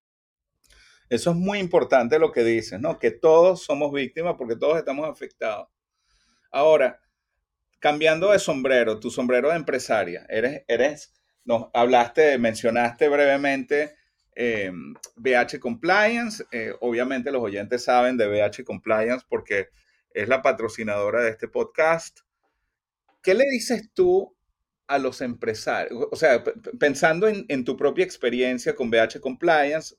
Eso 1.11 1.31
es 1.31 1.35
muy 1.35 1.59
importante 1.59 2.17
lo 2.19 2.31
que 2.31 2.41
dices, 2.41 2.79
¿no? 2.79 2.97
Que 2.97 3.11
todos 3.11 3.65
somos 3.65 3.91
víctimas 3.91 4.35
porque 4.37 4.55
todos 4.55 4.77
estamos 4.77 5.09
afectados. 5.09 5.67
Ahora, 6.49 7.01
cambiando 7.79 8.31
de 8.31 8.39
sombrero, 8.39 8.97
tu 8.97 9.11
sombrero 9.11 9.49
de 9.49 9.57
empresaria, 9.57 10.25
eres, 10.29 10.63
eres, 10.69 11.13
nos 11.43 11.67
hablaste, 11.73 12.37
mencionaste 12.37 13.09
brevemente 13.09 13.93
BH 15.17 15.55
em, 15.55 15.59
Compliance. 15.59 16.45
Eh, 16.49 16.73
obviamente 16.79 17.29
los 17.29 17.41
oyentes 17.41 17.83
saben 17.83 18.15
de 18.15 18.27
BH 18.27 18.63
Compliance 18.63 19.25
porque 19.27 19.67
es 20.13 20.29
la 20.29 20.41
patrocinadora 20.41 21.23
de 21.23 21.31
este 21.31 21.49
podcast. 21.49 22.21
¿Qué 23.21 23.33
le 23.33 23.43
dices 23.51 23.89
tú 23.93 24.33
a 24.87 24.97
los 24.97 25.19
empresarios? 25.19 26.07
O 26.09 26.15
sea, 26.15 26.41
pensando 26.79 27.27
en, 27.27 27.45
en 27.49 27.65
tu 27.65 27.75
propia 27.75 28.05
experiencia 28.05 28.73
con 28.73 28.89
BH 28.89 29.19
Compliance, 29.19 29.93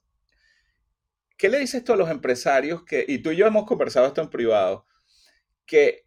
¿qué 1.42 1.48
le 1.48 1.58
dices 1.58 1.82
tú 1.82 1.92
a 1.92 1.96
los 1.96 2.08
empresarios 2.08 2.84
que, 2.84 3.04
y 3.08 3.18
tú 3.18 3.32
y 3.32 3.36
yo 3.36 3.48
hemos 3.48 3.66
conversado 3.66 4.06
esto 4.06 4.22
en 4.22 4.30
privado, 4.30 4.86
que 5.66 6.06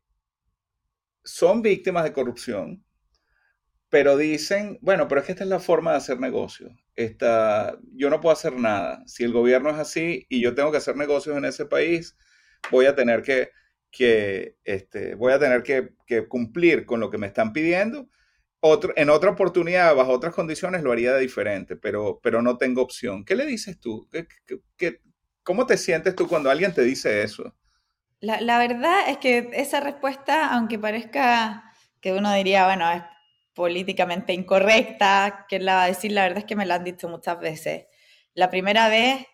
son 1.26 1.62
víctimas 1.62 2.06
de 2.06 2.14
corrupción, 2.14 2.86
pero 3.90 4.16
dicen, 4.16 4.80
bueno, 4.82 5.10
pero 5.10 5.20
es 5.20 5.26
que 5.26 5.34
esta 5.34 5.44
es 5.44 5.50
la 5.50 5.60
forma 5.60 5.92
de 5.92 5.98
hacer 5.98 6.22
negocio. 6.22 6.70
Esta, 6.96 7.78
yo 7.92 8.10
no 8.10 8.22
puedo 8.22 8.32
hacer 8.32 8.54
nada. 8.56 9.04
Si 9.08 9.26
el 9.26 9.34
gobierno 9.34 9.70
es 9.72 9.76
así 9.76 10.26
y 10.30 10.40
yo 10.40 10.56
tengo 10.56 10.72
que 10.72 10.78
hacer 10.78 10.96
negocios 10.96 11.36
en 11.36 11.44
ese 11.44 11.66
país, 11.66 12.16
voy 12.72 12.86
a 12.86 12.96
tener 12.96 13.22
que, 13.22 13.50
que 13.92 14.56
este, 14.64 15.16
voy 15.16 15.34
a 15.34 15.40
tener 15.40 15.64
que, 15.64 15.96
que, 16.08 16.30
cumplir 16.30 16.86
con 16.86 17.02
lo 17.02 17.12
que 17.12 17.18
me 17.18 17.28
están 17.28 17.52
pidiendo. 17.52 18.08
Otro, 18.62 18.94
en 18.96 19.10
otra 19.10 19.32
oportunidad, 19.32 19.94
bajo 19.96 20.14
otras 20.14 20.34
condiciones, 20.34 20.82
lo 20.82 20.94
haría 20.94 21.12
de 21.12 21.20
diferente, 21.20 21.76
pero, 21.76 22.22
pero 22.24 22.42
no 22.42 22.58
tengo 22.58 22.82
opción. 22.82 23.26
¿Qué 23.26 23.36
le 23.36 23.46
dices 23.46 23.82
tú? 23.82 24.08
¿Qué, 24.10 24.28
qué, 24.78 25.02
cómo 25.46 25.66
te 25.66 25.78
sientes 25.78 26.16
tú 26.16 26.28
cuando 26.28 26.50
alguien 26.50 26.74
te 26.74 26.82
dice 26.82 27.24
eso? 27.24 27.56
La, 28.20 28.58
verdad 28.58 29.08
es 29.08 29.20
que 29.20 29.52
esa 29.54 29.80
respuesta, 29.80 30.52
aunque 30.54 30.80
parezca 30.80 31.72
que 32.02 32.12
uno 32.12 32.34
diría, 32.34 32.66
bueno, 32.66 32.92
es 32.92 33.04
políticamente 33.54 34.34
incorrecta, 34.34 35.46
que 35.48 35.60
la 35.60 35.76
va 35.76 35.84
a 35.84 35.88
decir, 35.88 36.12
la 36.12 36.24
verdad 36.24 36.40
es 36.40 36.46
que 36.46 36.56
me 36.56 36.66
la 36.66 36.76
han 36.76 36.84
dicho 36.84 37.08
muchas 37.08 37.40
veces. 37.40 37.86
La 38.34 38.50
primera 38.50 38.90
vez 38.90 39.26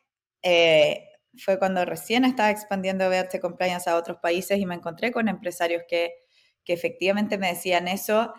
eh, 0.43 1.07
fue 1.37 1.57
cuando 1.57 1.85
recién 1.85 2.25
estaba 2.25 2.51
expandiendo 2.51 3.09
BH 3.09 3.39
Compliance 3.39 3.89
a 3.89 3.95
otros 3.95 4.17
países 4.17 4.59
y 4.59 4.65
me 4.65 4.75
encontré 4.75 5.11
con 5.11 5.29
empresarios 5.29 5.83
que, 5.87 6.13
que 6.65 6.73
efectivamente 6.73 7.37
me 7.37 7.47
decían 7.47 7.87
eso 7.87 8.33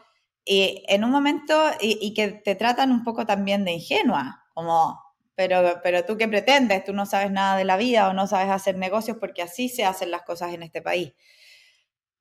y 0.44 0.84
en 0.88 1.04
un 1.04 1.10
momento 1.10 1.70
y, 1.80 1.98
y, 2.02 2.14
que 2.14 2.28
te 2.28 2.54
tratan 2.56 2.90
un 2.90 3.04
poco 3.04 3.24
también 3.24 3.64
de 3.64 3.72
ingenua, 3.72 4.44
como, 4.54 5.00
pero, 5.34 5.80
pero 5.82 6.04
tú 6.04 6.16
qué 6.16 6.28
pretendes, 6.28 6.84
tú 6.84 6.92
no 6.92 7.06
sabes 7.06 7.30
nada 7.30 7.56
de 7.56 7.64
la 7.64 7.76
vida 7.76 8.08
o 8.08 8.12
no 8.12 8.26
sabes 8.26 8.50
hacer 8.50 8.76
negocios 8.76 9.16
porque 9.18 9.42
así 9.42 9.68
se 9.68 9.84
hacen 9.84 10.10
las 10.10 10.22
cosas 10.22 10.52
en 10.54 10.62
este 10.62 10.82
país. 10.82 11.14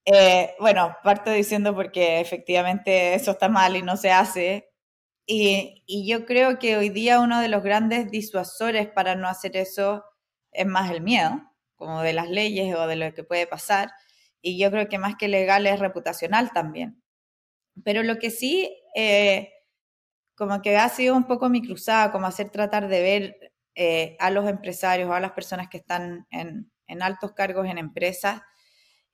Eh, 0.06 0.56
bueno, 0.60 0.96
parto 1.03 1.32
diciendo 1.32 1.75
porque 1.75 2.20
efectivamente 2.20 3.13
eso 3.13 3.32
está 3.32 3.50
mal 3.50 3.75
y 3.75 3.82
no 3.82 3.98
se 3.98 4.12
hace. 4.12 4.70
Y, 5.25 5.84
yo 6.08 6.25
creo 6.25 6.60
que 6.60 6.77
hoy 6.77 6.89
día 6.89 7.20
uno 7.20 7.39
de 7.41 7.48
los 7.48 7.63
grandes 7.63 8.12
disuasores 8.12 8.88
para 8.89 9.15
no 9.15 9.27
hacer 9.27 9.56
eso 9.58 10.03
es 10.51 10.65
más 10.65 10.91
el 10.91 11.01
miedo, 11.01 11.41
como 11.75 12.01
de 12.01 12.13
las 12.13 12.30
leyes 12.30 12.75
o 12.75 12.88
de 12.88 12.96
lo 12.96 13.13
que 13.13 13.24
puede 13.24 13.48
pasar. 13.48 13.91
Y 14.41 14.58
yo 14.60 14.72
creo 14.72 14.89
que 14.89 14.98
más 14.98 15.15
que 15.18 15.27
legal 15.27 15.68
es 15.68 15.80
reputacional 15.80 16.51
también. 16.51 17.01
Pero 17.84 18.03
lo 18.03 18.20
que 18.20 18.32
sí, 18.32 18.75
eh, 18.96 19.53
como 20.41 20.60
que 20.63 20.75
ha 20.75 20.89
sido 20.89 21.15
un 21.15 21.25
poco 21.25 21.50
mi 21.50 21.62
cruzada, 21.62 22.12
como 22.12 22.25
hacer 22.25 22.50
tratar 22.50 22.88
de 22.88 23.01
ver 23.03 23.53
eh, 23.75 24.17
a 24.19 24.31
los 24.31 24.50
empresarios 24.50 25.07
o 25.07 25.13
a 25.13 25.19
las 25.19 25.33
personas 25.33 25.67
que 25.69 25.77
están 25.77 26.25
en, 26.31 26.71
en 26.88 27.03
altos 27.03 27.33
cargos 27.33 27.67
en 27.67 27.77
empresas, 27.77 28.41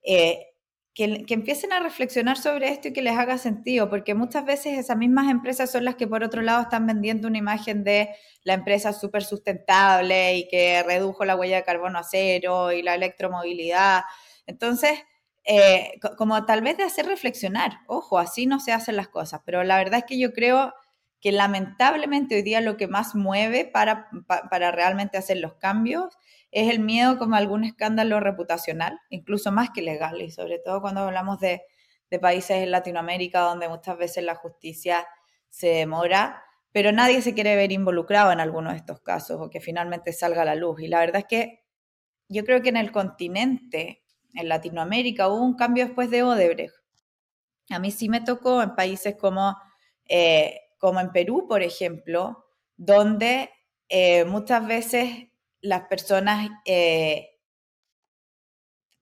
eh, 0.03 0.45
que, 0.93 1.25
empiecen 1.27 1.73
a 1.73 1.81
reflexionar 1.81 2.37
sobre 2.37 2.69
esto 2.69 2.87
y 2.87 2.93
que 2.93 3.01
les 3.01 3.17
haga 3.17 3.37
sentido, 3.37 3.89
porque 3.89 4.13
muchas 4.13 4.45
veces 4.45 4.79
esas 4.79 4.95
mismas 4.95 5.29
empresas 5.29 5.69
son 5.69 5.83
las 5.83 5.95
que 5.95 6.07
por 6.07 6.23
otro 6.23 6.41
lado 6.41 6.61
están 6.61 6.87
vendiendo 6.87 7.27
una 7.27 7.39
imagen 7.39 7.83
de 7.83 8.15
la 8.45 8.53
empresa 8.53 8.93
súper 8.93 9.25
sustentable 9.25 10.37
y 10.37 10.47
que 10.47 10.81
redujo 10.83 11.25
la 11.25 11.35
huella 11.35 11.57
de 11.57 11.63
carbono 11.63 11.99
a 11.99 12.03
cero 12.03 12.71
y 12.71 12.83
la 12.83 12.95
electromovilidad. 12.95 14.03
Entonces, 14.45 14.97
eh, 15.43 15.99
como 16.17 16.45
tal 16.45 16.61
vez 16.61 16.77
de 16.77 16.83
hacer 16.83 17.05
reflexionar, 17.05 17.79
ojo, 17.87 18.17
así 18.17 18.45
no 18.45 18.61
se 18.61 18.71
hacen 18.71 18.95
las 18.95 19.09
cosas, 19.09 19.41
pero 19.45 19.65
la 19.65 19.75
verdad 19.75 19.99
es 19.99 20.05
que 20.05 20.17
yo 20.17 20.31
creo 20.31 20.73
que 21.19 21.31
lamentablemente 21.31 22.35
hoy 22.35 22.41
día 22.41 22.61
lo 22.61 22.77
que 22.77 22.87
más 22.87 23.15
mueve 23.15 23.65
para, 23.65 24.09
para 24.27 24.71
realmente 24.71 25.17
hacer 25.17 25.37
los 25.37 25.55
cambios 25.55 26.17
es 26.51 26.69
el 26.69 26.79
miedo 26.79 27.17
como 27.17 27.35
algún 27.35 27.63
escándalo 27.63 28.19
reputacional, 28.19 28.99
incluso 29.09 29.51
más 29.51 29.69
que 29.71 29.81
legal, 29.81 30.21
y 30.21 30.31
sobre 30.31 30.59
todo 30.59 30.81
cuando 30.81 31.01
hablamos 31.01 31.39
de, 31.39 31.61
países 32.21 32.63
en 32.63 32.71
Latinoamérica 32.71 33.41
donde 33.41 33.67
muchas 33.67 33.97
veces 33.97 34.23
la 34.23 34.35
justicia 34.35 35.05
se 35.49 35.67
demora, 35.67 36.41
pero 36.71 36.93
nadie 36.93 37.21
se 37.21 37.33
quiere 37.33 37.57
ver 37.57 37.73
involucrado 37.73 38.31
en 38.31 38.39
alguno 38.39 38.71
de 38.71 38.77
estos 38.77 39.01
casos 39.01 39.41
o 39.41 39.49
que 39.49 39.59
finalmente 39.59 40.13
salga 40.13 40.43
a 40.43 40.45
la 40.45 40.55
luz. 40.55 40.79
Y 40.81 40.87
la 40.87 41.01
verdad 41.01 41.17
es 41.17 41.25
que 41.25 41.65
yo 42.29 42.45
creo 42.45 42.61
que 42.61 42.69
en 42.69 42.77
el 42.77 42.93
continente, 42.93 44.03
en 44.33 44.47
Latinoamérica, 44.47 45.27
hubo 45.27 45.43
un 45.43 45.57
cambio 45.57 45.85
después 45.85 46.09
de 46.09 46.23
Odebrecht. 46.23 46.75
A 47.69 47.79
mí 47.79 47.91
sí 47.91 48.07
me 48.07 48.21
tocó 48.21 48.63
en 48.63 48.73
países 48.73 49.17
como, 49.17 49.57
eh, 50.07 50.61
como 50.77 50.99
en 50.99 51.11
Perú, 51.11 51.45
por 51.47 51.61
ejemplo, 51.61 52.45
donde 52.75 53.49
eh, 53.89 54.25
muchas 54.25 54.67
veces 54.67 55.27
las 55.61 55.87
personas 55.87 56.49
eh, 56.65 57.37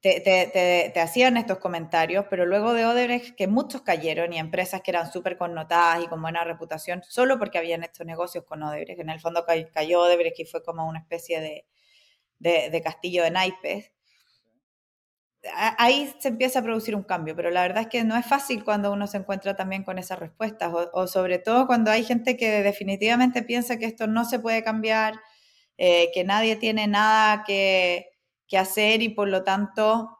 te, 0.01 0.99
hacían 0.99 1.37
estos 1.37 1.57
comentarios, 1.57 2.25
pero 2.29 2.45
luego 2.45 2.73
de 2.73 2.85
Odebrecht, 2.85 3.35
que 3.35 3.47
muchos 3.47 3.81
cayeron 3.81 4.33
y 4.33 4.39
empresas 4.39 4.81
que 4.81 4.91
eran 4.91 5.11
súper 5.11 5.37
connotadas 5.37 6.03
y 6.03 6.07
con 6.07 6.21
buena 6.21 6.43
reputación, 6.43 7.01
solo 7.03 7.39
porque 7.39 7.57
habían 7.57 7.83
hecho 7.83 8.03
negocios 8.03 8.45
con 8.45 8.61
Odebrecht. 8.61 8.99
En 8.99 9.09
el 9.09 9.19
fondo 9.19 9.45
cayó 9.73 10.01
Odebrecht 10.01 10.39
y 10.39 10.45
fue 10.45 10.63
como 10.63 10.87
una 10.87 10.99
especie 10.99 11.41
de, 11.41 12.69
de 12.69 12.81
castillo 12.83 13.23
de 13.23 13.31
naipes. 13.31 13.94
Ahí 15.53 16.13
se 16.19 16.29
empieza 16.29 16.59
a 16.59 16.63
producir 16.63 16.95
un 16.95 17.03
cambio, 17.03 17.35
pero 17.35 17.51
la 17.51 17.61
verdad 17.61 17.83
es 17.83 17.87
que 17.89 18.03
no 18.03 18.17
es 18.17 18.25
fácil 18.25 18.63
cuando 18.63 18.91
uno 18.91 19.07
se 19.07 19.17
encuentra 19.17 19.55
también 19.55 19.83
con 19.83 19.99
esas 19.99 20.19
respuestas, 20.19 20.71
o 20.93 21.07
sobre 21.07 21.39
todo 21.39 21.67
cuando 21.67 21.91
hay 21.91 22.03
gente 22.03 22.37
que 22.37 22.63
definitivamente 22.63 23.43
piensa 23.43 23.77
que 23.77 23.85
esto 23.85 24.07
no 24.07 24.25
se 24.25 24.39
puede 24.39 24.63
cambiar, 24.63 25.15
eh, 25.77 26.11
que 26.13 26.23
nadie 26.23 26.55
tiene 26.55 26.87
nada 26.87 27.43
que, 27.45 28.11
hacer 28.57 29.01
y 29.01 29.09
por 29.09 29.27
lo 29.27 29.43
tanto 29.43 30.17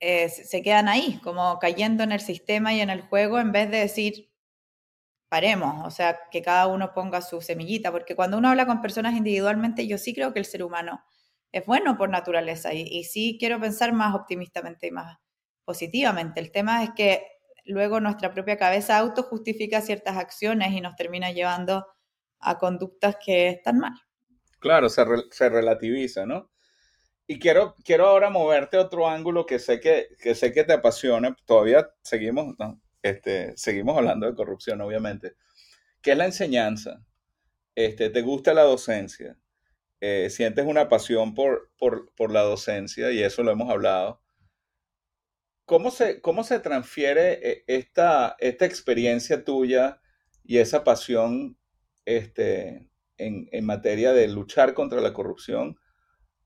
eh, 0.00 0.28
se 0.28 0.62
quedan 0.62 0.88
ahí, 0.88 1.18
como 1.22 1.58
cayendo 1.58 2.02
en 2.02 2.12
el 2.12 2.20
sistema 2.20 2.74
y 2.74 2.80
en 2.80 2.90
el 2.90 3.00
juego 3.02 3.38
en 3.38 3.52
vez 3.52 3.70
de 3.70 3.78
decir, 3.78 4.30
paremos, 5.30 5.86
o 5.86 5.90
sea, 5.90 6.18
que 6.30 6.42
cada 6.42 6.66
uno 6.66 6.92
ponga 6.92 7.22
su 7.22 7.40
semillita, 7.40 7.92
porque 7.92 8.16
cuando 8.16 8.36
uno 8.36 8.50
habla 8.50 8.66
con 8.66 8.82
personas 8.82 9.14
individualmente, 9.14 9.86
yo 9.86 9.96
sí 9.96 10.14
creo 10.14 10.32
que 10.34 10.40
el 10.40 10.44
ser 10.44 10.62
humano 10.62 11.02
es 11.52 11.66
bueno 11.66 11.96
por 11.96 12.08
naturaleza 12.08 12.72
y, 12.72 13.04
sí 13.04 13.36
quiero 13.38 13.60
pensar 13.60 13.92
más 13.92 14.14
optimistamente 14.14 14.86
y 14.86 14.90
más 14.90 15.18
positivamente. 15.64 16.40
El 16.40 16.52
tema 16.52 16.84
es 16.84 16.90
que 16.96 17.26
luego 17.64 18.00
nuestra 18.00 18.32
propia 18.32 18.56
cabeza 18.56 18.98
autojustifica 18.98 19.80
ciertas 19.80 20.16
acciones 20.16 20.72
y 20.72 20.80
nos 20.80 20.96
termina 20.96 21.30
llevando 21.32 21.86
a 22.38 22.58
conductas 22.58 23.16
que 23.24 23.48
están 23.48 23.78
mal. 23.78 23.94
Claro, 24.58 24.88
se, 24.88 25.04
se 25.30 25.48
relativiza, 25.48 26.26
¿no? 26.26 26.50
Y 27.26 27.38
quiero, 27.38 27.76
quiero 27.84 28.08
ahora 28.08 28.28
moverte 28.28 28.76
a 28.76 28.80
otro 28.80 29.08
ángulo 29.08 29.46
que 29.46 29.58
sé 29.58 29.78
que, 29.78 30.08
que 30.18 30.34
sé 30.34 30.52
que 30.52 30.64
te 30.64 30.72
apasiona. 30.72 31.36
Todavía 31.44 31.88
seguimos, 32.02 32.56
este, 33.02 33.56
seguimos 33.56 33.96
hablando 33.96 34.26
de 34.26 34.34
corrupción, 34.34 34.80
obviamente. 34.80 35.34
¿Qué 36.02 36.12
es 36.12 36.16
la 36.16 36.24
enseñanza? 36.24 37.00
Este, 37.74 38.10
¿Te 38.10 38.22
gusta 38.22 38.52
la 38.52 38.62
docencia? 38.62 39.36
Eh, 40.00 40.30
¿Sientes 40.30 40.64
una 40.66 40.88
pasión 40.88 41.34
por, 41.34 41.70
por, 41.78 42.12
por, 42.14 42.30
la 42.32 42.40
docencia? 42.42 43.10
Y 43.12 43.22
eso 43.22 43.42
lo 43.42 43.50
hemos 43.50 43.70
hablado. 43.70 44.22
¿Cómo 45.66 45.90
se, 45.90 46.20
cómo 46.20 46.42
se 46.42 46.58
transfiere 46.60 47.38
eh, 47.48 47.64
esta, 47.66 48.36
esta 48.38 48.64
experiencia 48.66 49.44
tuya 49.44 50.00
y 50.42 50.58
esa 50.58 50.82
pasión 50.84 51.58
este, 52.06 52.90
en, 53.20 53.64
materia 53.64 54.12
de 54.12 54.28
luchar 54.28 54.74
contra 54.74 55.00
la 55.00 55.12
corrupción 55.12 55.78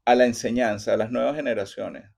a 0.05 0.15
la 0.15 0.27
enseñanza, 0.27 0.93
a 0.93 0.97
las 0.97 1.11
nuevas 1.11 1.37
generaciones. 1.37 2.11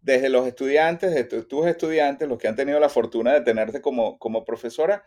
Desde 0.00 0.28
los 0.28 0.46
estudiantes, 0.46 1.10
desde 1.12 1.42
tus 1.42 1.66
estudiantes, 1.66 2.28
los 2.28 2.38
que 2.38 2.48
han 2.48 2.56
tenido 2.56 2.78
la 2.78 2.88
fortuna 2.88 3.34
de 3.34 3.40
tenerte 3.40 3.80
como, 3.82 4.18
como 4.18 4.44
profesora, 4.44 5.04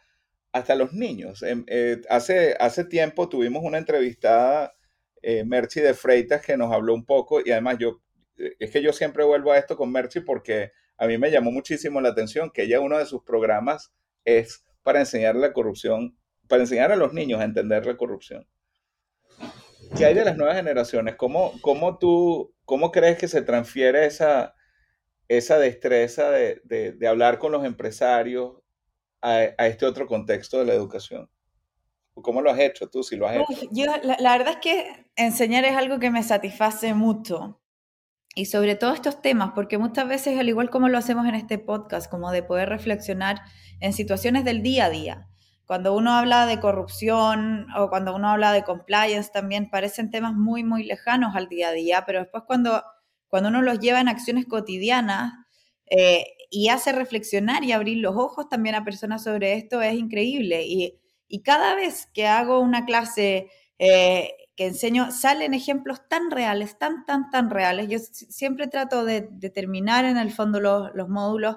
hasta 0.52 0.76
los 0.76 0.94
niños. 0.94 1.42
Em, 1.44 1.64
eh, 1.68 2.02
hace, 2.10 2.56
hace 2.60 2.84
tiempo 2.84 3.30
tuvimos 3.30 3.64
una 3.64 3.78
entrevistada, 3.78 4.74
eh, 5.22 5.44
Merchi 5.44 5.82
de 5.82 5.94
Freitas, 5.94 6.46
que 6.46 6.58
nos 6.58 6.72
habló 6.72 6.94
un 6.94 7.06
poco, 7.06 7.42
y 7.44 7.52
además 7.52 7.78
yo, 7.80 8.02
eh, 8.38 8.56
es 8.60 8.72
que 8.72 8.82
yo 8.82 8.94
siempre 8.94 9.24
vuelvo 9.24 9.52
a 9.52 9.58
esto 9.58 9.76
con 9.76 9.92
Merchi 9.92 10.22
porque 10.22 10.72
a 10.98 11.08
mí 11.08 11.18
me 11.18 11.32
llamó 11.32 11.52
muchísimo 11.52 12.02
la 12.02 12.10
atención 12.10 12.52
que 12.52 12.64
ella 12.64 12.82
uno 12.82 12.98
de 12.98 13.06
sus 13.06 13.24
programas 13.24 13.94
es 14.26 14.66
para 14.84 15.00
enseñar 15.00 15.36
la 15.36 15.54
corrupción, 15.54 16.18
para 16.48 16.64
enseñar 16.64 16.92
a 16.92 16.96
los 16.96 17.14
niños 17.14 17.40
a 17.40 17.46
entender 17.46 17.86
la 17.86 17.96
corrupción. 17.96 18.48
¿Qué 19.98 20.06
hay 20.06 20.14
de 20.14 20.26
las 20.26 20.38
nuevas 20.38 20.56
generaciones? 20.56 21.16
¿Cómo, 21.16 21.54
cómo 21.62 21.98
tú, 21.98 22.54
cómo 22.66 22.92
crees 22.92 23.18
que 23.18 23.28
se 23.28 23.42
transfiere 23.42 24.06
esa, 24.06 24.56
esa 25.28 25.58
destreza 25.58 26.30
de, 26.30 26.98
hablar 27.08 27.40
con 27.40 27.52
los 27.52 27.66
empresarios 27.66 28.58
a, 29.22 29.44
este 29.44 29.86
otro 29.86 30.06
contexto 30.06 30.60
de 30.60 30.66
la 30.66 30.74
educación? 30.74 31.30
¿Cómo 32.14 32.42
lo 32.42 32.52
has 32.52 32.60
hecho 32.60 32.90
tú, 32.90 33.02
si 33.02 33.16
lo 33.16 33.28
has 33.28 33.38
hecho? 33.38 33.70
Yo, 33.72 33.86
la, 34.04 34.38
verdad 34.38 34.56
es 34.56 34.60
que 34.62 35.09
enseñar 35.20 35.66
es 35.66 35.76
algo 35.76 36.00
que 36.00 36.12
me 36.12 36.24
satisface 36.24 36.94
mucho. 36.94 37.62
Y 38.36 38.46
sobre 38.46 38.76
todo 38.76 38.94
estos 38.94 39.22
temas, 39.22 39.52
porque 39.54 39.78
muchas 39.78 40.08
veces, 40.08 40.40
al 40.40 40.48
igual 40.48 40.70
como 40.70 40.88
lo 40.88 40.98
hacemos 40.98 41.28
en 41.28 41.36
este 41.36 41.58
podcast, 41.58 42.10
como 42.10 42.32
de 42.32 42.44
poder 42.44 42.70
reflexionar 42.70 43.42
en 43.82 43.92
situaciones 43.92 44.46
del 44.46 44.62
día 44.62 44.86
a 44.86 44.90
día. 44.90 45.28
Cuando 45.66 45.96
uno 45.96 46.14
habla 46.14 46.46
de 46.46 46.60
corrupción 46.60 47.68
o 47.76 47.90
cuando 47.90 48.16
uno 48.16 48.30
habla 48.30 48.54
de 48.54 48.64
compliance, 48.64 49.30
también 49.32 49.70
parecen 49.70 50.10
temas 50.10 50.34
muy, 50.34 50.64
muy 50.64 50.84
lejanos 50.84 51.36
al 51.36 51.50
día 51.50 51.70
a 51.70 51.74
día, 51.74 52.04
pero 52.06 52.20
después 52.20 52.44
cuando, 52.48 52.84
cuando 53.28 53.50
uno 53.50 53.62
los 53.62 53.80
lleva 53.80 54.00
en 54.00 54.08
acciones 54.08 54.46
cotidianas 54.46 55.34
eh, 55.90 56.26
y 56.50 56.70
hace 56.70 56.92
reflexionar 56.92 57.64
y 57.64 57.72
abrir 57.72 57.98
los 57.98 58.16
ojos 58.16 58.48
también 58.48 58.76
a 58.76 58.86
personas 58.86 59.24
sobre 59.24 59.54
esto, 59.54 59.82
es 59.82 59.96
increíble. 59.96 60.66
Y, 60.66 61.00
y 61.28 61.42
cada 61.42 61.76
vez 61.76 62.08
que 62.14 62.26
hago 62.26 62.60
una 62.62 62.86
clase 62.86 63.50
eh, 63.80 64.32
que 64.60 64.68
enseño, 64.68 65.10
salen 65.10 65.54
ejemplos 65.54 66.02
tan 66.10 66.32
reales, 66.32 66.78
tan, 66.78 67.06
tan, 67.06 67.30
tan 67.30 67.50
reales. 67.50 67.88
Yo 67.88 67.98
siempre 67.98 68.68
trato 68.68 69.06
de, 69.06 69.22
terminar 69.54 70.04
en 70.04 70.18
el 70.18 70.34
fondo 70.34 70.60
los, 70.60 70.94
los, 70.96 71.08
módulos 71.08 71.56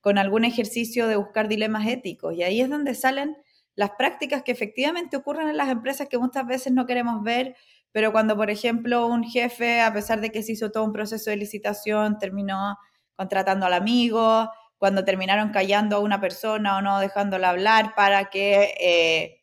con 0.00 0.16
algún 0.16 0.46
ejercicio 0.46 1.08
de 1.08 1.16
buscar 1.16 1.46
dilemas 1.46 1.86
éticos. 1.86 2.32
Y 2.32 2.42
ahí 2.42 2.62
es 2.62 2.70
donde 2.70 2.94
salen 2.94 3.36
las 3.74 3.90
prácticas 3.98 4.42
que 4.44 4.50
efectivamente 4.50 5.18
ocurren 5.18 5.46
en 5.46 5.58
las 5.58 5.68
empresas 5.68 6.08
que 6.08 6.16
muchas 6.16 6.46
veces 6.46 6.72
no 6.72 6.86
queremos 6.86 7.22
ver, 7.22 7.54
pero 7.92 8.12
cuando, 8.12 8.34
por 8.34 8.48
ejemplo, 8.48 9.06
un 9.08 9.24
jefe, 9.24 9.82
a 9.82 9.92
pesar 9.92 10.22
de 10.22 10.30
que 10.30 10.42
se 10.42 10.52
hizo 10.52 10.72
todo 10.72 10.84
un 10.84 10.94
proceso 10.94 11.28
de 11.28 11.36
licitación, 11.36 12.16
terminó 12.18 12.78
contratando 13.14 13.66
al 13.66 13.74
amigo, 13.74 14.48
cuando 14.78 15.04
terminaron 15.04 15.50
callando 15.50 15.96
a 15.96 16.00
una 16.00 16.18
persona 16.18 16.78
o 16.78 16.80
no 16.80 16.98
dejándola 16.98 17.50
hablar 17.50 17.94
para 17.94 18.30
que 18.30 18.72
eh, 18.80 19.41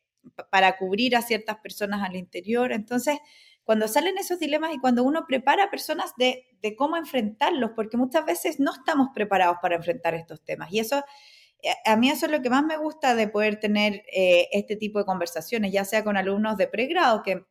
para 0.50 0.78
cubrir 0.78 1.16
a 1.16 1.22
ciertas 1.22 1.58
personas 1.58 2.02
al 2.04 2.16
interior. 2.16 2.72
Entonces, 2.72 3.18
cuando 3.64 3.88
salen 3.88 4.18
esos 4.18 4.40
dilemas 4.40 4.74
y 4.74 4.80
cuando 4.80 5.04
uno 5.04 5.26
prepara 5.28 5.66
a 5.66 5.70
personas 5.70 6.14
de, 6.18 6.46
cómo 6.76 6.98
enfrentarlos, 6.98 7.72
porque 7.76 7.98
muchas 7.98 8.26
veces 8.26 8.60
no 8.60 8.74
estamos 8.74 9.10
preparados 9.14 9.58
para 9.62 9.76
enfrentar 9.76 10.16
estos 10.16 10.44
temas. 10.44 10.72
Y 10.72 10.80
eso, 10.80 11.04
eh, 11.62 11.70
a 11.86 11.96
mí 11.96 12.10
eso 12.10 12.26
es 12.26 12.32
lo 12.32 12.42
que 12.42 12.50
más 12.50 12.64
me 12.64 12.78
gusta 12.78 13.14
de 13.14 13.28
poder 13.28 13.60
tener 13.60 14.04
eh, 14.12 14.48
este 14.54 14.76
tipo 14.76 14.98
de 14.98 15.06
conversaciones, 15.06 15.72
ya 15.72 15.86
sea 15.86 16.04
con 16.04 16.18
alumnos 16.18 16.58
de 16.58 16.68
pregrado, 16.68 17.22
que 17.22 17.46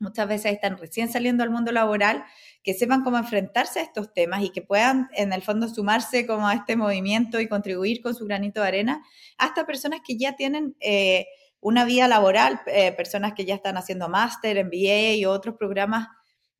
muchas 0.00 0.26
veces 0.26 0.52
están 0.52 0.78
recién 0.78 1.10
saliendo 1.10 1.44
al 1.44 1.50
mundo 1.50 1.70
laboral, 1.70 2.24
que 2.64 2.74
sepan 2.74 3.04
cómo 3.04 3.16
enfrentarse 3.16 3.78
a 3.78 3.82
estos 3.84 4.12
temas 4.12 4.42
y 4.42 4.50
que 4.50 4.62
puedan 4.62 5.08
en 5.14 5.32
el 5.32 5.42
fondo 5.42 5.68
sumarse 5.68 6.26
como 6.26 6.48
a 6.48 6.54
este 6.54 6.74
movimiento 6.74 7.40
y 7.40 7.46
contribuir 7.46 8.02
con 8.02 8.14
su 8.16 8.26
granito 8.26 8.60
de 8.60 8.66
arena, 8.66 9.04
hasta 9.38 9.64
personas 9.64 10.00
que 10.04 10.18
ya 10.18 10.34
tienen 10.34 10.74
eh, 10.80 11.28
una 11.62 11.84
vía 11.84 12.08
laboral, 12.08 12.60
eh, 12.66 12.92
personas 12.92 13.34
que 13.34 13.44
ya 13.44 13.54
están 13.54 13.76
haciendo 13.76 14.08
máster, 14.08 14.62
MBA 14.64 15.14
y 15.14 15.24
otros 15.24 15.54
programas 15.56 16.08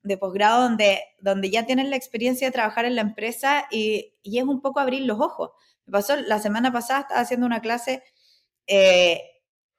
de 0.02 0.16
posgrado 0.16 0.62
donde, 0.62 1.00
donde 1.20 1.50
ya 1.50 1.66
tienen 1.66 1.90
la 1.90 1.96
experiencia 1.96 2.46
de 2.46 2.52
trabajar 2.52 2.84
en 2.84 2.94
la 2.94 3.02
empresa 3.02 3.66
y, 3.70 4.14
y, 4.22 4.38
es 4.38 4.44
un 4.44 4.60
poco 4.60 4.78
abrir 4.80 5.02
los 5.02 5.20
ojos. 5.20 5.50
Me 5.86 5.92
pasó 5.92 6.16
la 6.16 6.38
semana 6.38 6.72
pasada, 6.72 7.00
estaba 7.00 7.20
haciendo 7.20 7.46
una 7.46 7.60
clase 7.60 8.04
eh, 8.68 9.20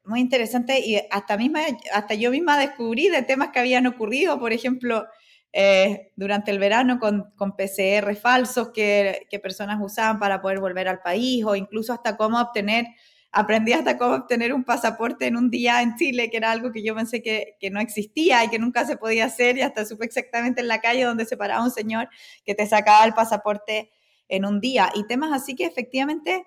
muy 0.04 0.20
interesante 0.20 0.80
y 0.82 0.98
hasta, 1.10 1.38
misma, 1.38 1.62
hasta 1.94 2.14
yo 2.16 2.30
misma 2.30 2.58
descubrí 2.58 3.08
de 3.08 3.22
temas 3.22 3.50
que 3.50 3.60
habían 3.60 3.88
ocurrido, 3.88 4.40
por 4.40 4.52
ejemplo, 4.52 5.06
eh, 5.54 6.12
durante 6.18 6.52
el 6.52 6.60
verano 6.60 7.00
con, 7.00 7.32
con 7.38 7.56
PCR 7.56 8.14
falsos 8.16 8.72
que, 8.74 9.26
que, 9.30 9.40
personas 9.40 9.80
usaban 9.82 10.20
para 10.20 10.42
poder 10.42 10.60
volver 10.60 10.90
al 10.90 11.02
país 11.02 11.46
o 11.46 11.56
incluso 11.56 11.94
hasta 11.94 12.18
cómo 12.18 12.42
obtener, 12.42 12.88
aprendí 13.34 13.74
hasta 13.74 13.98
cómo 13.98 14.14
obtener 14.14 14.54
un 14.54 14.64
pasaporte 14.64 15.26
en 15.26 15.36
un 15.36 15.50
día 15.50 15.82
en 15.82 15.96
Chile, 15.96 16.30
que 16.30 16.38
era 16.38 16.52
algo 16.52 16.72
que 16.72 16.84
yo 16.84 16.96
pensé 16.96 17.24
que, 17.24 17.58
que 17.60 17.72
no 17.72 17.80
existía 17.80 18.44
y 18.44 18.50
que 18.50 18.60
nunca 18.60 18.86
se 18.86 18.96
podía 18.96 19.26
hacer 19.26 19.58
y 19.58 19.62
hasta 19.62 19.86
supe 19.86 20.06
exactamente 20.06 20.62
en 20.62 20.68
la 20.68 20.80
calle 20.80 21.04
donde 21.04 21.26
se 21.26 21.36
paraba 21.36 21.64
un 21.64 21.72
señor 21.72 22.10
que 22.46 22.54
te 22.54 22.68
sacaba 22.68 23.04
el 23.06 23.14
pasaporte 23.14 23.92
en 24.30 24.46
un 24.46 24.62
día. 24.62 24.92
Y 24.94 25.08
temas 25.08 25.32
así 25.34 25.56
que 25.56 25.66
efectivamente 25.66 26.46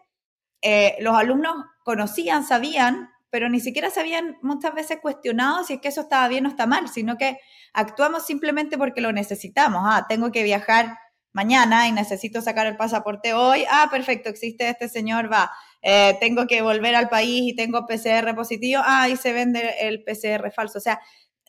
eh, 0.62 0.96
los 1.00 1.16
alumnos 1.16 1.56
conocían, 1.84 2.44
sabían, 2.44 3.10
pero 3.30 3.48
ni 3.48 3.58
siquiera 3.58 3.90
se 3.90 4.00
habían 4.00 4.38
muchas 4.40 4.72
veces 4.72 4.98
cuestionado 5.02 5.64
si 5.64 5.74
es 5.74 5.80
que 5.80 5.88
eso 5.88 6.02
estaba 6.02 6.28
bien 6.28 6.46
o 6.46 6.48
está 6.48 6.66
mal, 6.66 6.88
sino 6.88 7.18
que 7.18 7.38
actuamos 7.72 8.24
simplemente 8.24 8.78
porque 8.78 9.00
lo 9.00 9.10
necesitamos. 9.10 9.82
Ah, 9.84 10.06
tengo 10.08 10.30
que 10.30 10.44
viajar 10.44 10.96
mañana 11.36 11.86
y 11.86 11.92
necesito 11.92 12.40
sacar 12.40 12.66
el 12.66 12.78
pasaporte 12.78 13.34
hoy. 13.34 13.64
Ah, 13.70 13.88
perfecto, 13.90 14.30
existe 14.30 14.68
este 14.68 14.88
señor, 14.88 15.30
va. 15.30 15.52
Eh, 15.82 16.16
tengo 16.18 16.46
que 16.46 16.62
volver 16.62 16.94
al 16.94 17.10
país 17.10 17.42
y 17.52 17.54
tengo 17.54 17.86
PCR 17.86 18.34
positivo. 18.34 18.80
Ah, 18.84 19.06
se 19.20 19.32
vende 19.34 19.74
el 19.80 20.02
PCR 20.02 20.50
falso. 20.50 20.78
O 20.78 20.80
sea, 20.80 20.98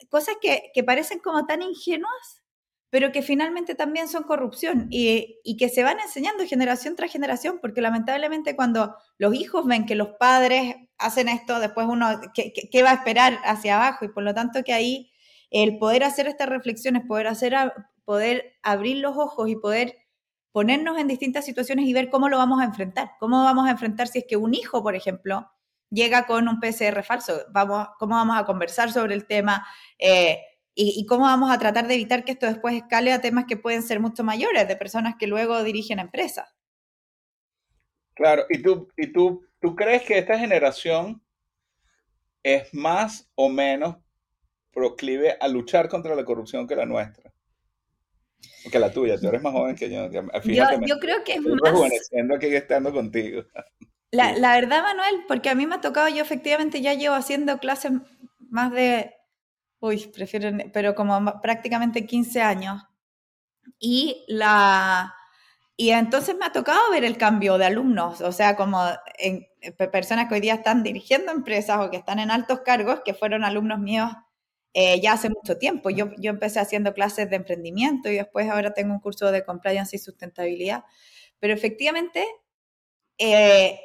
cosas 0.10 0.36
que, 0.42 0.72
que 0.74 0.84
parecen 0.84 1.20
como 1.20 1.46
tan 1.46 1.62
ingenuas, 1.62 2.44
pero 2.90 3.14
que 3.14 3.22
finalmente 3.22 3.76
también 3.76 4.10
son 4.10 4.24
corrupción 4.24 4.88
y, 4.90 5.40
y, 5.46 5.56
que 5.56 5.70
se 5.70 5.84
van 5.84 6.00
enseñando 6.02 6.46
generación 6.46 6.98
tras 6.98 7.12
generación, 7.12 7.60
porque 7.62 7.82
lamentablemente 7.82 8.56
cuando 8.58 8.94
los 9.18 9.34
hijos 9.36 9.66
ven 9.66 9.86
que 9.86 9.96
los 9.96 10.10
padres 10.20 10.76
hacen 10.98 11.30
esto, 11.30 11.62
después 11.62 11.88
uno, 11.90 12.20
¿qué, 12.34 12.52
qué, 12.72 12.84
va 12.84 12.92
a 12.92 12.96
esperar 12.96 13.40
hacia 13.46 13.76
abajo? 13.76 14.04
Y 14.04 14.10
por 14.10 14.24
lo 14.24 14.34
tanto 14.34 14.64
que 14.64 14.74
ahí 14.74 15.12
el 15.50 15.78
poder 15.78 16.04
hacer 16.04 16.28
estas 16.28 16.50
reflexiones, 16.50 17.04
poder, 17.08 17.28
hacer, 17.28 17.56
poder 18.08 18.58
abrir 18.64 19.00
los 19.00 19.18
ojos 19.18 19.50
y 19.50 19.58
poder 19.58 19.98
ponernos 20.54 20.98
en 20.98 21.10
distintas 21.10 21.44
situaciones 21.44 21.86
y 21.88 21.92
ver 21.92 22.10
cómo 22.10 22.30
lo 22.30 22.38
vamos 22.38 22.62
a 22.62 22.64
enfrentar, 22.64 23.12
cómo 23.20 23.44
vamos 23.44 23.68
a 23.68 23.72
enfrentar 23.72 24.08
si 24.08 24.20
es 24.20 24.26
que 24.26 24.38
un 24.38 24.54
hijo, 24.54 24.82
por 24.82 24.96
ejemplo, 24.96 25.52
llega 25.90 26.26
con 26.26 26.48
un 26.48 26.62
PCR 26.62 27.04
falso, 27.04 27.42
vamos, 27.50 27.90
cómo 28.00 28.16
vamos 28.16 28.38
a 28.38 28.46
conversar 28.46 28.94
sobre 28.94 29.14
el 29.14 29.28
tema. 29.28 29.68
Eh, 30.00 30.40
y, 30.74 31.06
cómo 31.06 31.26
vamos 31.26 31.52
a 31.52 31.58
tratar 31.58 31.88
de 31.88 31.96
evitar 31.96 32.24
que 32.24 32.32
esto 32.32 32.46
después 32.46 32.76
escale 32.76 33.12
a 33.12 33.20
temas 33.20 33.44
que 33.46 33.58
pueden 33.58 33.82
ser 33.82 34.00
mucho 34.00 34.24
mayores, 34.24 34.68
de 34.70 34.76
personas 34.78 35.16
que 35.20 35.28
luego 35.28 35.62
dirigen 35.64 36.00
empresas. 36.00 36.48
Claro, 38.14 38.46
¿y 38.50 38.62
tú, 38.62 38.88
y 38.96 39.12
tú, 39.12 39.46
tú 39.60 39.76
crees 39.76 40.04
que 40.04 40.18
esta 40.18 40.40
generación 40.40 41.22
es 42.44 42.74
más 42.74 43.30
o 43.36 43.50
menos 43.50 43.98
proclive 44.72 45.36
a 45.42 45.48
luchar 45.50 45.90
contra 45.90 46.16
la 46.16 46.24
corrupción 46.24 46.68
que 46.68 46.76
la 46.76 46.86
nuestra? 46.86 47.34
Que 48.72 48.80
la 48.80 48.92
tuya, 48.92 49.18
tú 49.18 49.28
eres 49.28 49.42
más 49.42 49.54
joven 49.54 49.76
que 49.76 49.90
yo. 49.90 50.10
yo, 50.12 51.00
creo 51.00 51.24
que 51.24 51.34
es 51.34 51.42
más... 51.42 52.36
aquí 52.36 52.56
estando 52.56 52.92
contigo. 52.92 53.44
La, 54.10 54.32
la 54.38 54.56
verdad, 54.56 54.84
Manuel, 54.84 55.26
porque 55.28 55.50
a 55.50 55.56
mí 55.56 55.68
me 55.68 55.76
ha 55.76 55.82
tocado, 55.82 56.08
yo 56.08 56.22
efectivamente 56.22 56.82
ya 56.82 56.94
llevo 56.94 57.14
haciendo 57.14 57.58
clases 57.58 57.92
más 58.40 58.72
de 58.72 59.18
uy, 59.80 60.08
prefiero, 60.08 60.50
pero 60.74 60.96
como 60.96 61.42
prácticamente 61.42 62.06
15 62.06 62.42
años. 62.42 62.84
Y 63.80 64.26
la... 64.28 65.14
Y 65.80 65.92
entonces 65.92 66.36
me 66.36 66.46
ha 66.46 66.52
tocado 66.52 66.80
ver 66.90 67.04
el 67.06 67.18
cambio 67.18 67.60
de 67.60 67.66
alumnos, 67.66 68.22
o 68.22 68.32
sea, 68.32 68.56
como 68.56 68.84
en, 69.20 69.46
personas 69.92 70.28
que 70.28 70.34
hoy 70.36 70.42
día 70.42 70.56
están 70.56 70.82
dirigiendo 70.82 71.32
empresas 71.32 71.80
o 71.80 71.92
que 71.92 71.98
están 71.98 72.18
en 72.18 72.32
altos 72.32 72.62
cargos, 72.62 73.02
que 73.06 73.14
fueron 73.14 73.44
alumnos 73.44 73.80
míos 73.80 74.12
eh, 74.74 75.00
ya 75.02 75.14
hace 75.14 75.30
mucho 75.30 75.58
tiempo. 75.58 75.90
Yo, 75.90 76.12
yo 76.18 76.30
empecé 76.32 76.60
haciendo 76.60 76.94
clases 76.94 77.30
de 77.30 77.38
emprendimiento 77.38 78.10
y 78.10 78.16
después 78.16 78.50
ahora 78.50 78.74
tengo 78.74 78.94
un 78.94 79.00
curso 79.00 79.32
de 79.32 79.44
compliance 79.44 79.96
y 79.96 80.00
sustentabilidad. 80.00 80.84
Pero 81.40 81.54
efectivamente, 81.54 82.26
eh, 83.18 83.80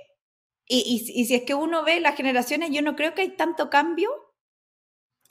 y, 0.67 0.79
y, 0.79 1.21
y, 1.21 1.25
si 1.27 1.35
es 1.35 1.43
que 1.43 1.55
uno 1.55 1.85
ve 1.85 2.01
las 2.01 2.17
generaciones, 2.17 2.71
yo 2.71 2.83
no 2.83 2.97
creo 2.97 3.15
que 3.15 3.23
hay 3.23 3.37
tanto 3.37 3.71
cambio 3.71 4.11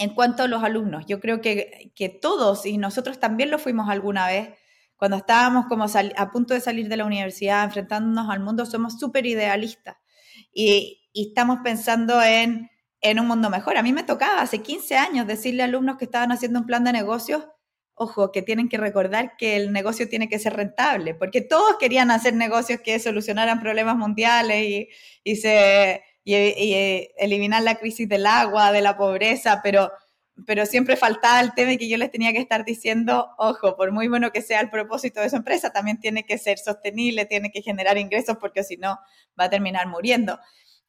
en 0.02 0.16
cuanto 0.16 0.42
a 0.42 0.48
los 0.48 0.64
alumnos, 0.64 1.06
yo 1.06 1.20
creo 1.20 1.42
que, 1.42 1.92
que 1.96 2.10
todos, 2.10 2.66
y 2.66 2.80
nosotros 2.80 3.20
también 3.20 3.52
lo 3.52 3.60
fuimos 3.60 3.88
alguna 3.88 4.26
vez, 4.26 4.50
cuando 4.96 5.18
estábamos 5.18 5.68
como 5.68 5.86
a 5.86 6.32
punto 6.32 6.56
de 6.56 6.60
salir 6.60 6.90
de 6.90 6.98
la 6.98 7.06
universidad, 7.06 7.64
enfrentándonos 7.66 8.28
al 8.32 8.40
mundo, 8.40 8.66
somos 8.66 8.98
súper 9.00 9.28
idealistas 9.28 9.98
y, 10.52 11.08
y, 11.14 11.28
estamos 11.30 11.60
pensando 11.64 12.20
en, 12.24 12.71
en 13.02 13.20
un 13.20 13.28
mundo 13.28 13.50
mejor. 13.50 13.78
A 13.78 13.84
mí 13.84 13.94
me 13.94 14.04
tocaba 14.04 14.42
hace 14.42 14.62
15 14.62 14.96
años 14.96 15.28
decirle 15.28 15.64
a 15.64 15.66
alumnos 15.66 15.98
que 15.98 16.06
estaban 16.06 16.32
haciendo 16.32 16.60
un 16.60 16.66
plan 16.66 16.84
de 16.84 16.94
negocios, 16.94 17.44
ojo, 17.96 18.32
que 18.32 18.42
tienen 18.42 18.70
que 18.70 18.78
recordar 18.78 19.36
que 19.38 19.58
el 19.58 19.74
negocio 19.74 20.08
tiene 20.10 20.30
que 20.30 20.40
ser 20.40 20.54
rentable, 20.54 21.16
porque 21.16 21.42
todos 21.42 21.78
querían 21.80 22.12
hacer 22.12 22.34
negocios 22.34 22.82
que 22.82 23.00
solucionaran 23.00 23.60
problemas 23.60 23.98
mundiales 23.98 24.64
y, 24.64 24.90
y 25.24 25.36
se 25.36 26.04
y, 26.24 26.34
eh, 26.36 27.14
eliminar 27.18 27.64
la 27.64 27.76
crisis 27.76 28.08
del 28.08 28.26
agua, 28.26 28.72
de 28.72 28.82
la 28.82 28.98
pobreza, 28.98 29.62
pero, 29.64 29.92
pero 30.46 30.66
siempre 30.66 30.96
faltaba 30.96 31.42
el 31.42 31.54
tema 31.54 31.74
y 31.74 31.78
que 31.78 31.90
yo 31.90 31.98
les 31.98 32.12
tenía 32.12 32.34
que 32.34 32.40
estar 32.40 32.66
diciendo, 32.66 33.30
ojo, 33.38 33.76
por 33.76 33.92
muy 33.92 34.08
bueno 34.08 34.32
que 34.32 34.42
sea 34.42 34.62
el 34.62 34.70
propósito 34.70 35.22
de 35.22 35.30
su 35.30 35.38
empresa, 35.38 35.72
también 35.72 36.00
tiene 36.00 36.26
que 36.26 36.38
ser 36.38 36.60
sostenible, 36.60 37.26
tiene 37.26 37.52
que 37.52 37.62
generar 37.62 37.98
ingresos 37.98 38.38
porque 38.40 38.64
si 38.64 38.78
no 38.78 39.00
va 39.40 39.46
a 39.46 39.50
terminar 39.50 39.88
muriendo. 39.88 40.40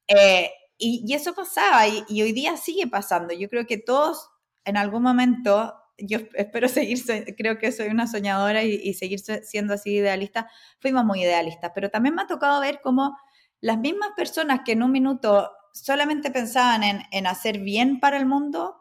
Eh, 0.08 0.50
y, 0.78 1.04
y, 1.06 1.14
eso 1.14 1.34
pasaba 1.34 1.86
y, 1.86 2.04
y, 2.08 2.22
hoy 2.22 2.32
día 2.32 2.56
sigue 2.56 2.86
pasando. 2.86 3.34
Yo 3.34 3.48
creo 3.48 3.66
que 3.66 3.78
todos 3.78 4.30
en 4.64 4.76
algún 4.76 5.02
momento 5.02 5.74
yo 5.98 6.18
espero 6.34 6.68
seguir, 6.68 6.98
creo 7.36 7.58
que 7.58 7.72
soy 7.72 7.88
una 7.88 8.06
soñadora 8.06 8.62
y, 8.62 8.92
seguir 8.94 9.20
siendo 9.20 9.74
así 9.74 9.90
idealista, 9.94 10.50
fuimos 10.80 11.04
muy 11.04 11.22
idealistas, 11.22 11.72
pero 11.74 11.90
también 11.90 12.14
me 12.14 12.22
ha 12.22 12.26
tocado 12.26 12.60
ver 12.60 12.80
cómo 12.82 13.16
las 13.60 13.78
mismas 13.78 14.10
personas 14.16 14.60
que 14.64 14.72
en 14.72 14.82
un 14.82 14.90
minuto 14.90 15.50
solamente 15.72 16.30
pensaban 16.30 16.82
en, 16.82 17.26
hacer 17.26 17.60
bien 17.60 18.00
para 18.00 18.18
el 18.18 18.26
mundo, 18.26 18.78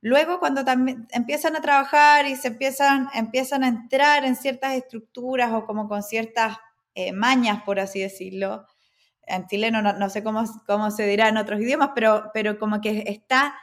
Luego, 0.00 0.38
cuando 0.38 0.64
también 0.64 1.08
empiezan 1.10 1.56
a 1.56 1.60
trabajar 1.60 2.28
y 2.28 2.36
se 2.36 2.46
empiezan, 2.46 3.08
empiezan 3.14 3.64
a 3.64 3.68
entrar 3.68 4.24
en 4.24 4.36
ciertas 4.36 4.74
estructuras 4.74 5.52
o 5.52 5.66
como 5.66 5.88
con 5.88 6.04
ciertas 6.04 6.56
eh, 6.94 7.10
mañas, 7.10 7.64
por 7.64 7.80
así 7.80 7.98
decirlo, 7.98 8.64
en 9.28 9.46
chileno 9.46 9.82
no, 9.82 9.92
no, 9.92 10.10
sé 10.10 10.22
cómo, 10.22 10.44
cómo 10.66 10.90
se 10.90 11.06
dirá 11.06 11.28
en 11.28 11.36
otros 11.36 11.60
idiomas, 11.60 11.90
pero, 11.94 12.30
pero 12.34 12.58
como 12.58 12.80
que 12.80 13.04
está, 13.06 13.54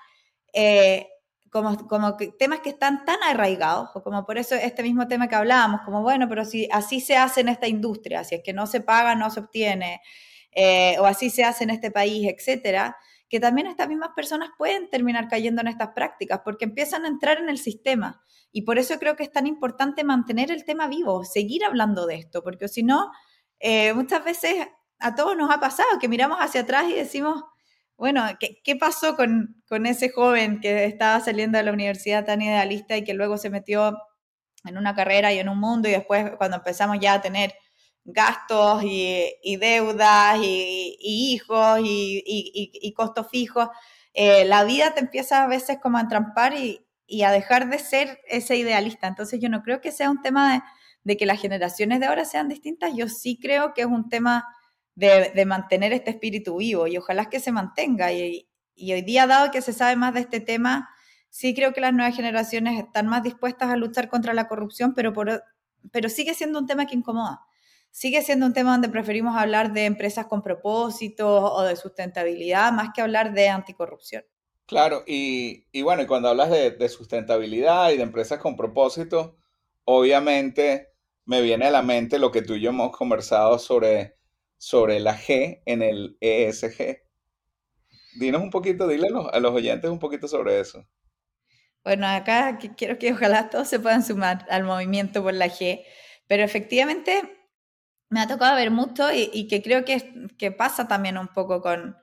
eh, 0.53 1.07
como, 1.49 1.87
como 1.87 2.17
que 2.17 2.27
temas 2.27 2.59
que 2.59 2.69
están 2.69 3.05
tan 3.05 3.21
arraigados, 3.23 3.89
o 3.95 4.03
como 4.03 4.25
por 4.25 4.37
eso 4.37 4.55
este 4.55 4.83
mismo 4.83 5.07
tema 5.07 5.27
que 5.27 5.35
hablábamos, 5.35 5.81
como 5.81 6.01
bueno, 6.01 6.27
pero 6.29 6.45
si 6.45 6.67
así 6.71 6.99
se 7.01 7.17
hace 7.17 7.41
en 7.41 7.49
esta 7.49 7.67
industria, 7.67 8.23
si 8.23 8.35
es 8.35 8.41
que 8.43 8.53
no 8.53 8.67
se 8.67 8.81
paga, 8.81 9.15
no 9.15 9.29
se 9.29 9.39
obtiene, 9.39 10.01
eh, 10.51 10.97
o 10.99 11.05
así 11.05 11.29
se 11.29 11.43
hace 11.43 11.65
en 11.65 11.69
este 11.69 11.91
país, 11.91 12.27
etcétera, 12.27 12.97
que 13.29 13.39
también 13.39 13.67
estas 13.67 13.89
mismas 13.89 14.11
personas 14.15 14.49
pueden 14.57 14.89
terminar 14.89 15.27
cayendo 15.27 15.61
en 15.61 15.67
estas 15.67 15.89
prácticas 15.89 16.41
porque 16.43 16.65
empiezan 16.65 17.05
a 17.05 17.07
entrar 17.07 17.39
en 17.39 17.49
el 17.49 17.57
sistema. 17.57 18.21
Y 18.51 18.61
por 18.61 18.79
eso 18.79 18.97
creo 18.99 19.17
que 19.17 19.23
es 19.23 19.31
tan 19.31 19.47
importante 19.47 20.03
mantener 20.05 20.51
el 20.51 20.63
tema 20.63 20.87
vivo, 20.87 21.25
seguir 21.25 21.65
hablando 21.65 22.05
de 22.05 22.15
esto, 22.15 22.41
porque 22.43 22.69
si 22.69 22.83
no, 22.83 23.11
eh, 23.59 23.93
muchas 23.93 24.23
veces 24.23 24.67
a 24.99 25.15
todos 25.15 25.35
nos 25.37 25.51
ha 25.51 25.59
pasado 25.59 25.87
que 25.99 26.07
miramos 26.07 26.37
hacia 26.39 26.61
atrás 26.61 26.85
y 26.89 26.93
decimos, 26.93 27.43
bueno, 27.97 28.23
¿qué, 28.39 28.75
pasó 28.75 29.15
con, 29.15 29.61
con, 29.69 29.85
ese 29.85 30.09
joven 30.09 30.59
que 30.59 30.85
estaba 30.85 31.19
saliendo 31.21 31.57
de 31.57 31.63
la 31.63 31.71
universidad 31.71 32.25
tan 32.25 32.41
idealista 32.41 32.97
y 32.97 33.03
que 33.03 33.13
luego 33.13 33.37
se 33.37 33.49
metió 33.49 33.97
en 34.65 34.77
una 34.77 34.95
carrera 34.95 35.31
y 35.31 35.39
en 35.39 35.49
un 35.49 35.59
mundo 35.59 35.87
y 35.87 35.91
después 35.91 36.31
cuando 36.37 36.57
empezamos 36.57 36.97
ya 36.99 37.13
a 37.13 37.21
tener 37.21 37.53
gastos 38.05 38.83
y, 38.83 39.57
deudas 39.59 40.37
y, 40.41 40.97
hijos 40.99 41.79
y, 41.83 42.93
costos 42.95 43.27
fijos, 43.29 43.67
eh, 44.13 44.45
la 44.45 44.63
vida 44.63 44.93
te 44.93 45.01
empieza 45.01 45.43
a 45.43 45.47
veces 45.47 45.79
como 45.81 45.97
a 45.97 46.01
entrampar 46.01 46.53
y, 46.53 46.81
a 47.23 47.31
dejar 47.31 47.69
de 47.69 47.79
ser 47.79 48.19
ese 48.27 48.55
idealista. 48.55 49.07
Entonces 49.07 49.39
yo 49.41 49.49
no 49.49 49.63
creo 49.63 49.81
que 49.81 49.91
sea 49.91 50.09
un 50.09 50.21
tema 50.21 50.63
de, 51.03 51.17
que 51.17 51.25
las 51.25 51.41
generaciones 51.41 51.99
de 51.99 52.05
ahora 52.05 52.25
sean 52.25 52.47
distintas, 52.47 52.93
yo 52.95 53.07
sí 53.09 53.39
creo 53.41 53.73
que 53.73 53.81
es 53.81 53.87
un 53.87 54.09
tema 54.09 54.45
de, 54.95 55.45
mantener 55.45 55.93
este 55.93 56.11
espíritu 56.11 56.57
vivo 56.57 56.87
y 56.87 56.97
ojalá 56.97 57.29
que 57.29 57.39
se 57.39 57.51
mantenga. 57.51 58.11
Y, 58.11 58.47
hoy 58.77 59.01
día, 59.01 59.27
dado 59.27 59.51
que 59.51 59.61
se 59.61 59.73
sabe 59.73 59.95
más 59.95 60.13
de 60.13 60.21
este 60.21 60.39
tema, 60.39 60.89
sí 61.29 61.53
creo 61.53 61.73
que 61.73 61.81
las 61.81 61.93
nuevas 61.93 62.15
generaciones 62.15 62.79
están 62.79 63.07
más 63.07 63.23
dispuestas 63.23 63.69
a 63.69 63.75
luchar 63.75 64.09
contra 64.09 64.33
la 64.33 64.47
corrupción, 64.47 64.93
pero, 64.93 65.13
pero 65.91 66.09
sigue 66.09 66.33
siendo 66.33 66.59
un 66.59 66.67
tema 66.67 66.85
que 66.85 66.95
incomoda 66.95 67.41
sigue 67.95 68.21
siendo 68.23 68.45
un 68.45 68.51
tema 68.51 68.73
donde 68.73 68.89
preferimos 68.89 69.37
hablar 69.37 69.71
de 69.71 69.85
empresas 69.85 70.25
con 70.25 70.41
propósito 70.41 71.53
o 71.53 71.63
de 71.63 71.77
sustentabilidad 71.77 72.73
más 72.73 72.89
que 72.93 73.01
hablar 73.01 73.31
de 73.31 73.47
anticorrupción. 73.47 74.25
Claro, 74.65 75.03
y, 75.07 75.63
bueno, 75.81 76.01
y 76.01 76.05
cuando 76.05 76.27
hablas 76.27 76.49
de, 76.49 76.89
sustentabilidad 76.89 77.91
y 77.91 77.97
de 77.97 78.03
empresas 78.03 78.37
con 78.39 78.57
propósito, 78.57 79.37
obviamente 79.85 80.89
me 81.23 81.41
viene 81.41 81.67
a 81.67 81.71
la 81.71 81.83
mente 81.83 82.19
lo 82.19 82.31
que 82.33 82.41
tú 82.41 82.55
y 82.55 82.61
yo 82.61 82.71
hemos 82.71 82.91
conversado 82.91 83.57
sobre, 83.59 84.17
sobre 84.57 84.99
la 84.99 85.17
G 85.17 85.61
en 85.65 85.81
el 85.81 86.17
ESG. 86.21 87.01
Dinos 88.17 88.41
un 88.41 88.49
poquito, 88.49 88.87
dile 88.87 89.07
a 89.07 89.39
los, 89.39 89.51
oyentes 89.51 89.89
un 89.89 89.99
poquito 89.99 90.27
sobre 90.27 90.59
eso. 90.59 90.85
Bueno, 91.83 92.07
acá 92.07 92.57
quiero 92.77 92.97
que 92.97 93.11
ojalá 93.13 93.49
todos 93.49 93.67
se 93.67 93.79
puedan 93.79 94.03
sumar 94.03 94.45
al 94.49 94.63
movimiento 94.63 95.21
por 95.21 95.33
la 95.33 95.47
G, 95.47 95.83
pero 96.27 96.43
efectivamente 96.43 97.21
me 98.09 98.21
ha 98.21 98.27
tocado 98.27 98.55
ver 98.55 98.71
mucho 98.71 99.07
y, 99.13 99.47
que 99.47 99.61
creo 99.61 99.85
que, 99.85 100.27
que, 100.37 100.51
pasa 100.51 100.87
también 100.87 101.17
un 101.17 101.27
poco 101.27 101.61
con, 101.61 101.97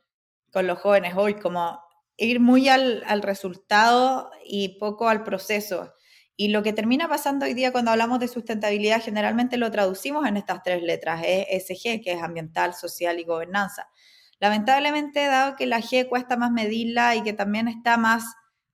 con 0.53 0.67
los 0.67 0.79
jóvenes 0.79 1.15
hoy, 1.17 1.35
como 1.35 1.81
ir 2.17 2.39
muy 2.39 2.69
al, 2.69 3.03
al, 3.07 3.23
resultado 3.23 4.31
y 4.45 4.79
poco 4.79 5.09
al 5.09 5.25
proceso. 5.25 5.95
Y 6.43 6.49
lo 6.49 6.65
que 6.65 6.73
termina 6.73 7.09
pasando 7.09 7.47
hoy 7.47 7.55
día 7.55 7.71
cuando 7.71 7.93
hablamos 7.93 8.19
de 8.19 8.27
sustentabilidad, 8.27 9.01
generalmente 9.01 9.59
lo 9.59 9.71
traducimos 9.71 10.27
en 10.27 10.37
estas 10.37 10.65
tres 10.65 10.83
letras, 10.83 11.23
ESG, 11.25 12.03
que 12.03 12.15
es 12.15 12.21
ambiental, 12.21 12.75
social 12.75 13.21
y 13.21 13.23
gobernanza. 13.23 13.89
Lamentablemente, 14.41 15.25
dado 15.27 15.55
que 15.55 15.67
la 15.67 15.79
G 15.79 16.09
cuesta 16.09 16.37
más 16.37 16.51
medirla 16.51 17.15
y 17.15 17.23
que 17.23 17.33
también 17.33 17.69
está 17.69 17.97
más 17.97 18.25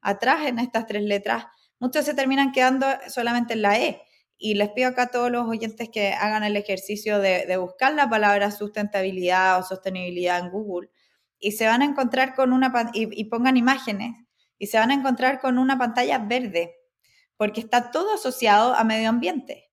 atrás 0.01 0.47
en 0.47 0.59
estas 0.61 0.87
tres 0.87 1.03
letras, 1.03 1.45
muchos 1.79 2.07
se 2.07 2.15
terminan 2.15 2.53
quedando 2.53 2.87
solamente 3.07 3.53
en 3.53 3.61
la 3.61 3.79
E 3.79 4.01
y 4.39 4.55
les 4.55 4.71
pido 4.71 4.89
acá 4.89 5.03
a 5.03 5.11
todos 5.11 5.31
los 5.31 5.47
oyentes 5.47 5.91
que 5.93 6.15
hagan 6.15 6.45
el 6.45 6.57
ejercicio 6.57 7.19
de, 7.19 7.55
buscar 7.59 7.93
la 7.93 8.09
palabra 8.09 8.51
sustentabilidad 8.51 9.59
o 9.59 9.63
sostenibilidad 9.63 10.39
en 10.39 10.49
Google 10.51 10.89
y 11.39 11.53
se 11.53 11.67
van 11.67 11.83
a 11.83 11.85
encontrar 11.85 12.35
con 12.35 12.55
una 12.55 12.73
y, 12.95 13.25
pongan 13.27 13.59
imágenes 13.59 14.15
y 14.57 14.69
se 14.69 14.79
van 14.79 14.91
a 14.91 14.95
encontrar 14.95 15.39
con 15.39 15.59
una 15.59 15.77
pantalla 15.77 16.17
verde 16.17 16.78
porque 17.39 17.61
está 17.61 17.91
todo 17.91 18.13
asociado 18.13 18.75
a 18.75 18.85
medio 18.85 19.09
ambiente. 19.09 19.69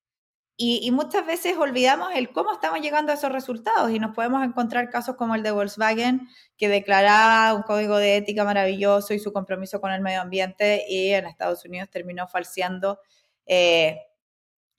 Y, 0.57 0.89
muchas 0.91 1.25
veces 1.25 1.57
olvidamos 1.57 2.11
el 2.15 2.31
cómo 2.31 2.53
estamos 2.53 2.79
llegando 2.79 3.11
a 3.11 3.15
esos 3.15 3.29
resultados 3.29 3.91
y 3.91 3.99
nos 3.99 4.15
podemos 4.15 4.41
encontrar 4.41 4.89
casos 4.89 5.17
como 5.17 5.35
el 5.35 5.43
de 5.43 5.51
Volkswagen, 5.51 6.29
que 6.55 6.69
declaraba 6.69 7.53
un 7.53 7.63
código 7.63 7.97
de 7.97 8.15
ética 8.15 8.45
maravilloso 8.45 9.13
y 9.13 9.19
su 9.19 9.33
compromiso 9.33 9.81
con 9.81 9.91
el 9.91 9.99
medio 9.99 10.21
ambiente 10.21 10.85
y 10.87 11.09
en 11.09 11.25
Estados 11.25 11.65
Unidos 11.65 11.89
terminó 11.89 12.29
falseando 12.29 13.01
eh, 13.45 13.99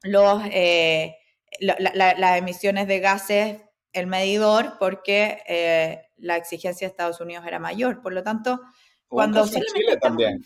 los, 0.02 0.42
eh, 0.46 1.18
las 1.60 2.38
emisiones 2.38 2.88
de 2.88 3.00
gases, 3.00 3.60
el 3.92 4.06
medidor, 4.06 4.78
porque 4.78 5.42
eh, 5.46 6.08
la 6.16 6.38
exigencia 6.38 6.86
de 6.86 6.92
Estados 6.92 7.20
Unidos 7.20 7.44
era 7.46 7.58
mayor. 7.58 8.00
Por 8.00 8.14
lo 8.14 8.22
tanto, 8.22 8.62
cuando 9.08 9.46
Chile 9.46 9.98
también. 10.00 10.42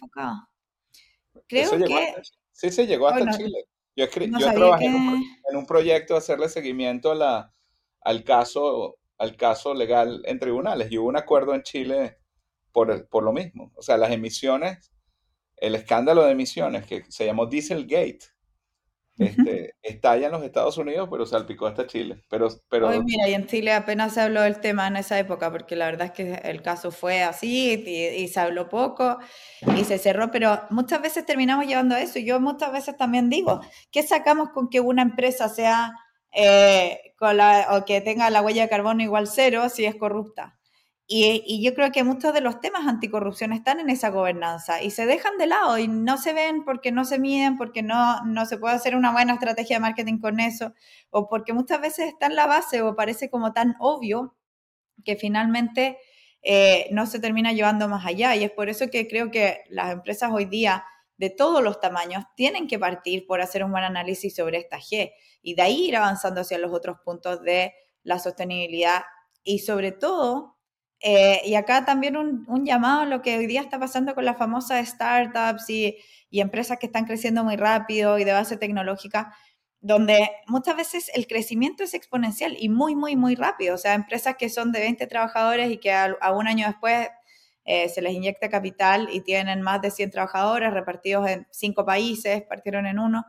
Creo 1.46 1.70
que... 1.70 2.14
sí, 2.52 2.70
se 2.70 2.86
llegó 2.86 3.08
hasta 3.08 3.36
Chile. 3.36 3.64
Yo, 3.96 4.06
yo 4.06 4.52
trabajé 4.54 4.86
en, 4.86 5.56
un, 5.56 5.66
proyecto 5.66 6.14
de 6.14 6.18
hacerle 6.18 6.48
seguimiento 6.48 7.10
a 7.10 7.14
la, 7.14 7.54
al, 8.00 8.24
caso, 8.24 8.98
al 9.18 9.36
caso 9.36 9.74
legal 9.74 10.22
en 10.24 10.38
tribunales 10.38 10.90
y 10.90 10.98
hubo 10.98 11.08
un 11.08 11.16
acuerdo 11.16 11.54
en 11.54 11.62
Chile 11.62 12.18
por, 12.72 13.08
por 13.08 13.24
lo 13.24 13.32
mismo. 13.32 13.72
O 13.74 13.82
sea, 13.82 13.98
las 13.98 14.12
emisiones, 14.12 14.92
el 15.56 15.74
escándalo 15.74 16.24
de 16.24 16.32
emisiones 16.32 16.86
que 16.86 17.04
se 17.08 17.26
llamó 17.26 17.46
Dieselgate, 17.46 18.20
este, 19.20 19.74
estalla 19.82 20.26
en 20.26 20.32
los 20.32 20.42
Estados 20.42 20.78
Unidos, 20.78 21.08
pero 21.10 21.26
salpicó 21.26 21.66
hasta 21.66 21.86
Chile. 21.86 22.24
Pero, 22.28 22.48
pero... 22.68 22.88
Hoy, 22.88 23.04
mira, 23.04 23.28
y 23.28 23.34
en 23.34 23.46
Chile 23.46 23.72
apenas 23.72 24.14
se 24.14 24.22
habló 24.22 24.42
del 24.42 24.60
tema 24.60 24.88
en 24.88 24.96
esa 24.96 25.18
época, 25.18 25.50
porque 25.52 25.76
la 25.76 25.86
verdad 25.86 26.06
es 26.06 26.12
que 26.12 26.34
el 26.48 26.62
caso 26.62 26.90
fue 26.90 27.22
así 27.22 27.84
y, 27.86 28.28
se 28.28 28.40
habló 28.40 28.68
poco 28.68 29.18
y 29.76 29.84
se 29.84 29.98
cerró, 29.98 30.30
pero 30.30 30.62
muchas 30.70 31.02
veces 31.02 31.26
terminamos 31.26 31.66
llevando 31.66 31.94
a 31.94 32.00
eso. 32.00 32.18
Y 32.18 32.24
yo 32.24 32.40
muchas 32.40 32.72
veces 32.72 32.96
también 32.96 33.28
digo, 33.28 33.60
¿qué 33.90 34.02
sacamos 34.02 34.50
con 34.50 34.68
que 34.68 34.80
una 34.80 35.02
empresa 35.02 35.48
sea 35.48 35.92
eh, 36.32 37.14
con 37.18 37.36
la, 37.36 37.68
o 37.72 37.84
que 37.84 38.00
tenga 38.00 38.30
la 38.30 38.40
huella 38.40 38.62
de 38.62 38.68
carbono 38.68 39.02
igual 39.02 39.26
cero 39.26 39.68
si 39.68 39.84
es 39.84 39.96
corrupta? 39.96 40.59
Y, 41.12 41.60
yo 41.60 41.74
creo 41.74 41.90
que 41.90 42.04
muchos 42.04 42.32
de 42.32 42.40
los 42.40 42.60
temas 42.60 42.86
anticorrupción 42.86 43.52
están 43.52 43.80
en 43.80 43.90
esa 43.90 44.10
gobernanza 44.10 44.80
y 44.80 44.92
se 44.92 45.06
dejan 45.06 45.38
de 45.38 45.48
lado 45.48 45.76
y 45.76 45.88
no 45.88 46.16
se 46.18 46.32
ven 46.32 46.64
porque 46.64 46.92
no 46.92 47.04
se 47.04 47.18
miden, 47.18 47.56
porque 47.56 47.82
no, 47.82 48.24
no 48.24 48.46
se 48.46 48.58
puede 48.58 48.76
hacer 48.76 48.94
una 48.94 49.10
buena 49.10 49.32
estrategia 49.34 49.76
de 49.76 49.80
marketing 49.80 50.18
con 50.18 50.38
eso, 50.38 50.72
o 51.10 51.28
porque 51.28 51.52
muchas 51.52 51.80
veces 51.80 52.06
está 52.06 52.26
en 52.26 52.36
la 52.36 52.46
base 52.46 52.82
o 52.82 52.94
parece 52.94 53.28
como 53.28 53.52
tan 53.52 53.74
obvio 53.80 54.36
que 55.04 55.16
finalmente 55.16 55.98
eh, 56.42 56.86
no 56.92 57.06
se 57.06 57.18
termina 57.18 57.52
llevando 57.52 57.88
más 57.88 58.06
allá. 58.06 58.36
Y 58.36 58.44
es 58.44 58.52
por 58.52 58.68
eso 58.68 58.88
que 58.88 59.08
creo 59.08 59.32
que 59.32 59.64
las 59.68 59.90
empresas 59.92 60.30
hoy 60.32 60.44
día 60.44 60.84
de 61.16 61.30
todos 61.30 61.60
los 61.60 61.80
tamaños 61.80 62.22
tienen 62.36 62.68
que 62.68 62.78
partir 62.78 63.26
por 63.26 63.40
hacer 63.40 63.64
un 63.64 63.72
buen 63.72 63.82
análisis 63.82 64.36
sobre 64.36 64.58
esta 64.58 64.78
G 64.78 65.10
y 65.42 65.54
de 65.56 65.62
ahí 65.62 65.88
ir 65.88 65.96
avanzando 65.96 66.42
hacia 66.42 66.58
los 66.58 66.72
otros 66.72 66.98
puntos 67.04 67.42
de 67.42 67.74
la 68.04 68.20
sostenibilidad 68.20 69.02
y 69.42 69.58
sobre 69.58 69.90
todo 69.90 70.59
eh, 71.00 71.40
y 71.44 71.54
acá 71.54 71.84
también 71.86 72.16
un, 72.16 72.66
llamado 72.66 73.02
a 73.02 73.06
lo 73.06 73.22
que 73.22 73.38
hoy 73.38 73.46
día 73.46 73.62
está 73.62 73.78
pasando 73.78 74.14
con 74.14 74.24
las 74.24 74.36
famosas 74.36 74.86
startups 74.86 75.70
y, 75.70 75.96
y, 76.28 76.40
empresas 76.40 76.78
que 76.78 76.86
están 76.86 77.06
creciendo 77.06 77.42
muy 77.42 77.56
rápido 77.56 78.18
y 78.18 78.24
de 78.24 78.32
base 78.32 78.58
tecnológica, 78.58 79.34
donde 79.80 80.30
muchas 80.46 80.76
veces 80.76 81.10
el 81.14 81.26
crecimiento 81.26 81.82
es 81.84 81.94
exponencial 81.94 82.54
y 82.58 82.68
muy, 82.68 82.94
muy, 82.96 83.16
muy 83.16 83.34
rápido. 83.34 83.74
O 83.74 83.78
sea, 83.78 83.94
empresas 83.94 84.36
que 84.36 84.50
son 84.50 84.72
de 84.72 84.80
20 84.80 85.06
trabajadores 85.06 85.70
y 85.70 85.78
que 85.78 85.92
a, 85.92 86.32
un 86.32 86.46
año 86.46 86.66
después 86.66 87.08
eh, 87.64 87.88
se 87.88 88.02
les 88.02 88.12
inyecta 88.12 88.50
capital 88.50 89.08
y 89.10 89.22
tienen 89.22 89.62
más 89.62 89.80
de 89.80 89.90
100 89.90 90.10
trabajadores 90.10 90.72
repartidos 90.72 91.28
en 91.28 91.46
cinco 91.50 91.86
países, 91.86 92.42
partieron 92.42 92.86
en 92.86 92.98
uno 92.98 93.24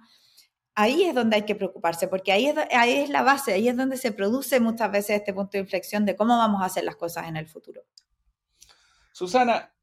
ahí 0.76 1.04
es 1.04 1.16
donde 1.16 1.38
hay 1.38 1.46
que 1.46 1.56
preocuparse, 1.56 2.08
porque 2.08 2.32
ahí 2.32 2.48
es, 2.48 2.56
ahí 2.72 2.94
es 2.94 3.10
la 3.10 3.24
base, 3.24 3.54
ahí 3.54 3.68
es 3.68 3.78
donde 3.78 3.98
se 3.98 4.12
produce 4.12 4.60
muchas 4.60 4.92
veces 4.92 5.18
este 5.18 5.34
punto 5.34 5.52
de 5.54 5.60
inflexión 5.60 6.06
de 6.06 6.16
cómo 6.16 6.38
vamos 6.38 6.62
a 6.62 6.66
hacer 6.66 6.84
las 6.84 6.96
cosas 6.96 7.28
en 7.28 7.38
el 7.38 7.48
futuro. 7.48 7.84
Susana, 9.12 9.74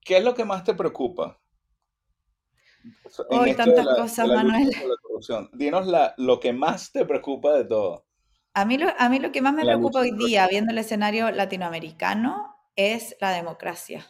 ¿qué 0.00 0.18
es 0.18 0.24
lo 0.24 0.34
que 0.34 0.44
más 0.44 0.64
te 0.64 0.74
preocupa? 0.74 1.40
Hoy 3.30 3.54
tantas 3.54 3.86
cosas, 3.96 4.28
Manuel. 4.28 4.70
Dinos 5.52 5.86
la, 5.86 6.14
lo 6.18 6.38
que 6.38 6.52
más 6.52 6.92
te 6.92 7.04
preocupa 7.06 7.54
de 7.54 7.64
todo. 7.64 8.06
A 8.52 8.64
mí 8.64 8.76
lo, 8.76 8.88
a 8.98 9.08
mí 9.08 9.18
lo 9.18 9.32
que 9.32 9.40
más 9.40 9.54
me 9.54 9.64
preocupa 9.64 10.00
hoy 10.00 10.12
día, 10.12 10.46
viendo 10.48 10.70
el 10.70 10.78
escenario 10.78 11.30
latinoamericano, 11.30 12.54
es 12.76 13.16
la 13.20 13.30
democracia. 13.30 14.06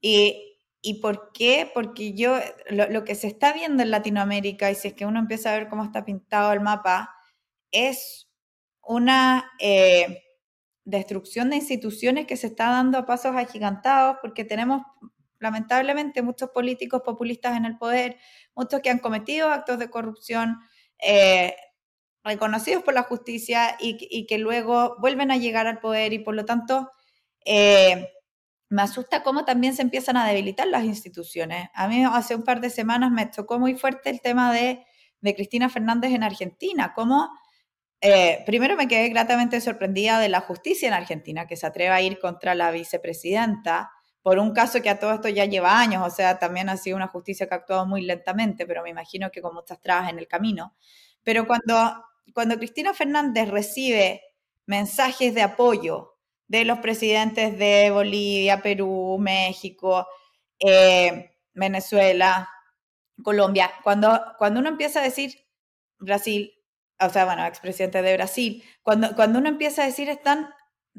Y, 0.00 0.55
¿Y 0.86 1.00
por 1.00 1.32
qué? 1.32 1.68
Porque 1.74 2.14
yo, 2.14 2.38
lo, 2.70 3.02
que 3.02 3.16
se 3.16 3.26
está 3.26 3.52
viendo 3.52 3.82
en 3.82 3.90
Latinoamérica, 3.90 4.70
y 4.70 4.76
si 4.76 4.86
es 4.86 4.94
que 4.94 5.04
uno 5.04 5.18
empieza 5.18 5.50
a 5.50 5.58
ver 5.58 5.68
cómo 5.68 5.82
está 5.82 6.04
pintado 6.04 6.52
el 6.52 6.60
mapa, 6.60 7.12
es 7.72 8.30
una 8.82 9.50
eh, 9.58 10.22
destrucción 10.84 11.50
de 11.50 11.56
instituciones 11.56 12.28
que 12.28 12.36
se 12.36 12.46
está 12.46 12.70
dando 12.70 12.98
a 12.98 13.04
pasos 13.04 13.34
agigantados, 13.34 14.18
porque 14.22 14.44
tenemos 14.44 14.82
lamentablemente 15.40 16.22
muchos 16.22 16.50
políticos 16.50 17.02
populistas 17.04 17.56
en 17.56 17.64
el 17.64 17.78
poder, 17.78 18.18
muchos 18.54 18.80
que 18.80 18.90
han 18.90 19.00
cometido 19.00 19.50
actos 19.50 19.80
de 19.80 19.90
corrupción, 19.90 20.60
eh, 21.00 21.56
reconocidos 22.22 22.84
por 22.84 22.94
la 22.94 23.02
justicia 23.02 23.76
y, 23.80 24.24
que 24.28 24.38
luego 24.38 24.94
vuelven 25.00 25.32
a 25.32 25.36
llegar 25.36 25.66
al 25.66 25.80
poder 25.80 26.12
y 26.12 26.20
por 26.20 26.36
lo 26.36 26.44
tanto 26.44 26.92
eh, 27.44 28.08
me 28.68 28.82
asusta 28.82 29.22
cómo 29.22 29.44
también 29.44 29.74
se 29.74 29.82
empiezan 29.82 30.16
a 30.16 30.26
debilitar 30.26 30.66
las 30.66 30.84
instituciones. 30.84 31.68
A 31.74 31.88
mí 31.88 32.04
hace 32.04 32.34
un 32.34 32.42
par 32.42 32.60
de 32.60 32.70
semanas 32.70 33.10
me 33.10 33.26
tocó 33.26 33.58
muy 33.58 33.74
fuerte 33.74 34.10
el 34.10 34.20
tema 34.20 34.52
de, 34.52 34.84
Cristina 35.34 35.68
Fernández 35.68 36.12
en 36.12 36.22
Argentina, 36.22 36.92
cómo 36.94 37.28
eh, 38.00 38.44
primero 38.46 38.76
me 38.76 38.86
quedé 38.86 39.08
gratamente 39.08 39.60
sorprendida 39.60 40.20
de 40.20 40.28
la 40.28 40.40
justicia 40.40 40.86
en 40.86 40.94
Argentina, 40.94 41.48
que 41.48 41.56
se 41.56 41.66
atreve 41.66 41.90
a 41.90 42.00
ir 42.00 42.20
contra 42.20 42.54
la 42.54 42.70
vicepresidenta 42.70 43.90
por 44.22 44.38
un 44.38 44.52
caso 44.52 44.80
que 44.82 44.90
a 44.90 45.00
todo 45.00 45.12
esto 45.14 45.28
ya 45.28 45.44
lleva 45.44 45.80
años, 45.80 46.06
o 46.06 46.10
sea, 46.14 46.38
también 46.38 46.68
ha 46.68 46.76
sido 46.76 46.96
una 46.96 47.08
justicia 47.08 47.48
que 47.48 47.54
ha 47.54 47.58
actuado 47.58 47.86
muy 47.86 48.02
lentamente, 48.02 48.66
pero 48.66 48.84
me 48.84 48.90
imagino 48.90 49.32
que 49.32 49.42
con 49.42 49.52
muchas 49.52 49.80
trabas 49.80 50.10
en 50.10 50.20
el 50.20 50.28
camino. 50.28 50.76
Pero 51.24 51.44
cuando 51.44 51.74
cuando 52.32 52.56
Cristina 52.56 52.94
Fernández 52.94 53.48
recibe 53.48 54.22
mensajes 54.66 55.34
de 55.34 55.42
apoyo 55.42 56.15
de 56.48 56.64
los 56.64 56.78
presidentes 56.78 57.58
de 57.58 57.90
Bolivia, 57.90 58.62
Perú, 58.62 59.18
México, 59.18 60.06
eh, 60.58 61.32
Venezuela, 61.54 62.48
Colombia, 63.22 63.70
cuando, 63.82 64.20
cuando 64.38 64.60
uno 64.60 64.68
empieza 64.68 65.00
a 65.00 65.04
decir 65.04 65.34
Brasil, 65.98 66.52
o 67.00 67.08
sea, 67.08 67.24
bueno, 67.24 67.44
expresidente 67.46 68.02
de 68.02 68.16
Brasil, 68.16 68.62
cuando, 68.82 69.14
cuando 69.14 69.38
uno 69.38 69.48
empieza 69.48 69.82
a 69.82 69.86
decir 69.86 70.08
están 70.08 70.50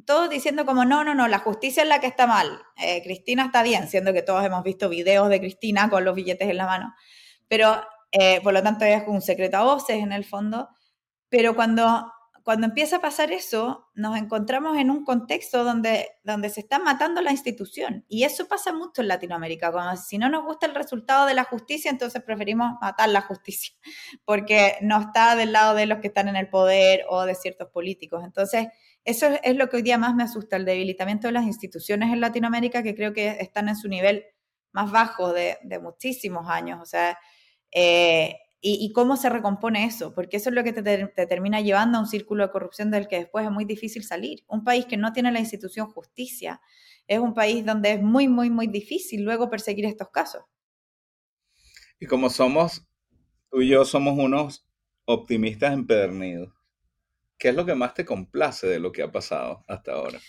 todos 0.06 0.30
diciendo 0.30 0.66
como 0.66 0.86
no, 0.86 1.04
no, 1.04 1.16
no, 1.16 1.28
la 1.28 1.40
justicia 1.40 1.84
es 1.84 1.90
la 1.90 2.00
que 2.00 2.08
está 2.08 2.28
mal, 2.28 2.62
eh, 2.78 3.02
Cristina 3.04 3.46
está 3.46 3.64
bien, 3.64 3.88
siendo 3.88 4.14
que 4.14 4.22
todos 4.22 4.46
hemos 4.46 4.64
visto 4.64 4.90
videos 4.90 5.30
de 5.30 5.40
Cristina 5.40 5.90
con 5.90 6.06
los 6.06 6.16
billetes 6.16 6.50
en 6.50 6.58
la 6.58 6.66
mano, 6.66 6.94
pero 7.48 7.82
eh, 8.12 8.42
por 8.42 8.54
lo 8.54 8.62
tanto 8.64 8.86
es 8.86 9.04
un 9.08 9.22
secreto 9.22 9.58
a 9.58 9.64
voces 9.64 9.98
en 9.98 10.12
el 10.12 10.24
fondo, 10.26 10.70
pero 11.30 11.56
cuando, 11.56 12.12
cuando 12.48 12.66
empieza 12.66 12.96
a 12.96 13.02
pasar 13.02 13.34
eso, 13.34 13.90
nos 13.94 14.16
encontramos 14.16 14.78
en 14.78 14.90
un 14.90 15.04
contexto 15.04 15.66
donde, 15.66 16.12
donde 16.24 16.50
se 16.50 16.62
está 16.62 16.80
matando 16.80 17.22
la 17.22 17.34
institución. 17.34 18.06
Y 18.08 18.24
eso 18.24 18.48
pasa 18.48 18.72
mucho 18.72 19.02
en 19.02 19.10
Latinoamérica. 19.10 19.70
Como 19.70 19.98
si 19.98 20.18
no 20.18 20.30
nos 20.30 20.46
gusta 20.46 20.66
el 20.66 20.74
resultado 20.74 21.26
de 21.26 21.34
la 21.34 21.44
justicia, 21.44 21.92
entonces 21.92 22.24
preferimos 22.24 22.76
matar 22.80 23.10
la 23.10 23.20
justicia, 23.20 23.76
porque 24.24 24.78
no 24.80 24.98
está 24.98 25.36
del 25.36 25.52
lado 25.52 25.76
de 25.76 25.88
los 25.88 26.00
que 26.00 26.08
están 26.08 26.30
en 26.30 26.38
el 26.38 26.48
poder 26.48 27.04
o 27.10 27.26
de 27.26 27.36
ciertos 27.36 27.68
políticos. 27.68 28.24
Entonces, 28.24 28.68
eso 29.04 29.28
es 29.44 29.56
lo 29.58 29.68
que 29.68 29.76
hoy 29.76 29.82
día 29.82 29.98
más 29.98 30.16
me 30.16 30.24
asusta, 30.24 30.56
el 30.56 30.64
debilitamiento 30.64 31.28
de 31.28 31.34
las 31.34 31.44
instituciones 31.44 32.14
en 32.14 32.22
Latinoamérica, 32.22 32.82
que 32.82 32.96
creo 32.96 33.12
que 33.12 33.40
están 33.42 33.68
en 33.68 33.76
su 33.76 33.90
nivel 33.90 34.24
más 34.72 34.90
bajo 34.90 35.34
de, 35.34 35.58
de 35.64 35.80
muchísimos 35.80 36.50
años. 36.50 36.80
O 36.82 36.86
sea, 36.86 37.20
eh, 37.74 38.40
y, 38.60 38.91
cómo 38.91 39.17
se 39.17 39.30
recompone 39.30 39.86
eso, 39.86 40.13
porque 40.15 40.38
eso 40.38 40.50
es 40.50 40.56
lo 40.56 40.63
que 40.63 40.74
te, 40.74 41.08
termina 41.28 41.62
llevando 41.62 41.98
a 41.98 42.02
un 42.02 42.08
círculo 42.08 42.43
de 42.43 42.52
corrupción 42.52 42.89
del 42.89 43.08
que 43.08 43.17
después 43.17 43.46
es 43.46 43.52
muy 43.52 43.65
difícil 43.65 44.04
salir. 44.04 44.43
Un 44.48 44.63
país 44.63 44.86
que 44.86 44.98
no 44.98 45.13
tiene 45.13 45.32
la 45.32 45.39
institución 45.39 45.88
justicia 45.88 46.60
es 47.08 47.20
un 47.20 47.36
país 47.36 47.63
donde 47.65 47.93
es 47.93 48.02
muy, 48.02 48.28
muy, 48.28 48.50
muy 48.50 48.67
difícil 48.67 49.24
luego 49.24 49.50
perseguir 49.50 49.86
estos 49.86 50.10
casos. 50.10 50.43
Y 52.00 52.08
como 52.08 52.30
somos, 52.32 52.84
tú 53.52 53.62
y 53.62 53.70
yo 53.70 53.86
somos 53.86 54.17
unos 54.17 54.67
optimistas 55.06 55.74
empedernidos, 55.74 56.52
¿qué 57.38 57.50
es 57.50 57.56
lo 57.56 57.65
que 57.65 57.76
más 57.76 57.93
te 57.93 58.06
complace 58.06 58.65
de 58.65 58.80
lo 58.80 58.91
que 58.91 59.04
ha 59.04 59.12
pasado 59.12 59.63
hasta 59.67 59.93
ahora? 59.93 60.20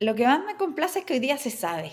Lo 0.00 0.14
que 0.14 0.26
más 0.26 0.44
me 0.44 0.56
complace 0.56 1.00
es 1.00 1.04
que 1.06 1.14
hoy 1.14 1.20
día 1.20 1.38
se 1.38 1.50
sabe. 1.50 1.92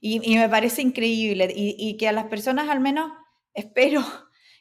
Y, 0.00 0.36
me 0.36 0.48
parece 0.48 0.80
increíble 0.80 1.52
y, 1.54 1.74
y 1.76 1.96
que 1.98 2.08
a 2.08 2.12
las 2.12 2.26
personas 2.26 2.70
al 2.70 2.80
menos 2.80 3.12
espero 3.52 4.02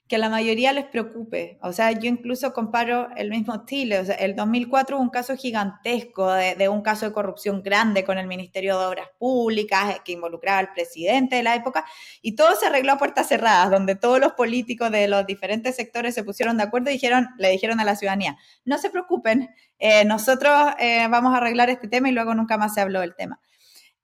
que 0.09 0.17
la 0.17 0.27
mayoría 0.27 0.73
les 0.73 0.85
preocupe. 0.85 1.59
O 1.61 1.71
sea, 1.71 1.91
yo 1.91 2.09
incluso 2.09 2.51
comparo 2.51 3.09
el 3.15 3.29
mismo 3.29 3.63
Chile. 3.67 3.99
O 3.99 4.05
sea, 4.05 4.15
el 4.15 4.35
2004 4.35 4.97
hubo 4.97 5.03
un 5.03 5.11
caso 5.11 5.37
gigantesco 5.37 6.33
de, 6.33 6.67
un 6.67 6.81
caso 6.81 7.05
de 7.05 7.13
corrupción 7.13 7.61
grande 7.61 8.03
con 8.03 8.17
el 8.17 8.25
Ministerio 8.25 8.79
de 8.79 8.85
Obras 8.87 9.07
Públicas 9.19 9.95
eh, 9.95 10.01
que 10.03 10.13
involucraba 10.13 10.57
al 10.57 10.73
presidente 10.73 11.35
de 11.35 11.43
la 11.43 11.53
época 11.53 11.85
y 12.23 12.35
todo 12.35 12.55
se 12.55 12.65
arregló 12.65 12.93
a 12.93 12.97
puertas 12.97 13.27
cerradas, 13.27 13.69
donde 13.69 13.95
todos 13.95 14.19
los 14.19 14.33
políticos 14.33 14.89
de 14.91 15.07
los 15.07 15.27
diferentes 15.27 15.75
sectores 15.75 16.15
se 16.15 16.23
pusieron 16.23 16.57
de 16.57 16.63
acuerdo 16.63 16.89
y 16.89 16.93
dijeron, 16.93 17.27
le 17.37 17.51
dijeron 17.51 17.79
a 17.79 17.83
la 17.83 17.95
ciudadanía, 17.95 18.35
no 18.65 18.79
se 18.79 18.89
preocupen, 18.89 19.53
eh, 19.77 20.05
nosotros 20.05 20.71
eh, 20.79 21.07
vamos 21.07 21.35
a 21.35 21.37
arreglar 21.37 21.69
este 21.69 21.87
tema 21.87 22.09
y 22.09 22.13
luego 22.13 22.33
nunca 22.33 22.57
más 22.57 22.73
se 22.73 22.81
habló 22.81 23.01
del 23.01 23.15
tema. 23.15 23.39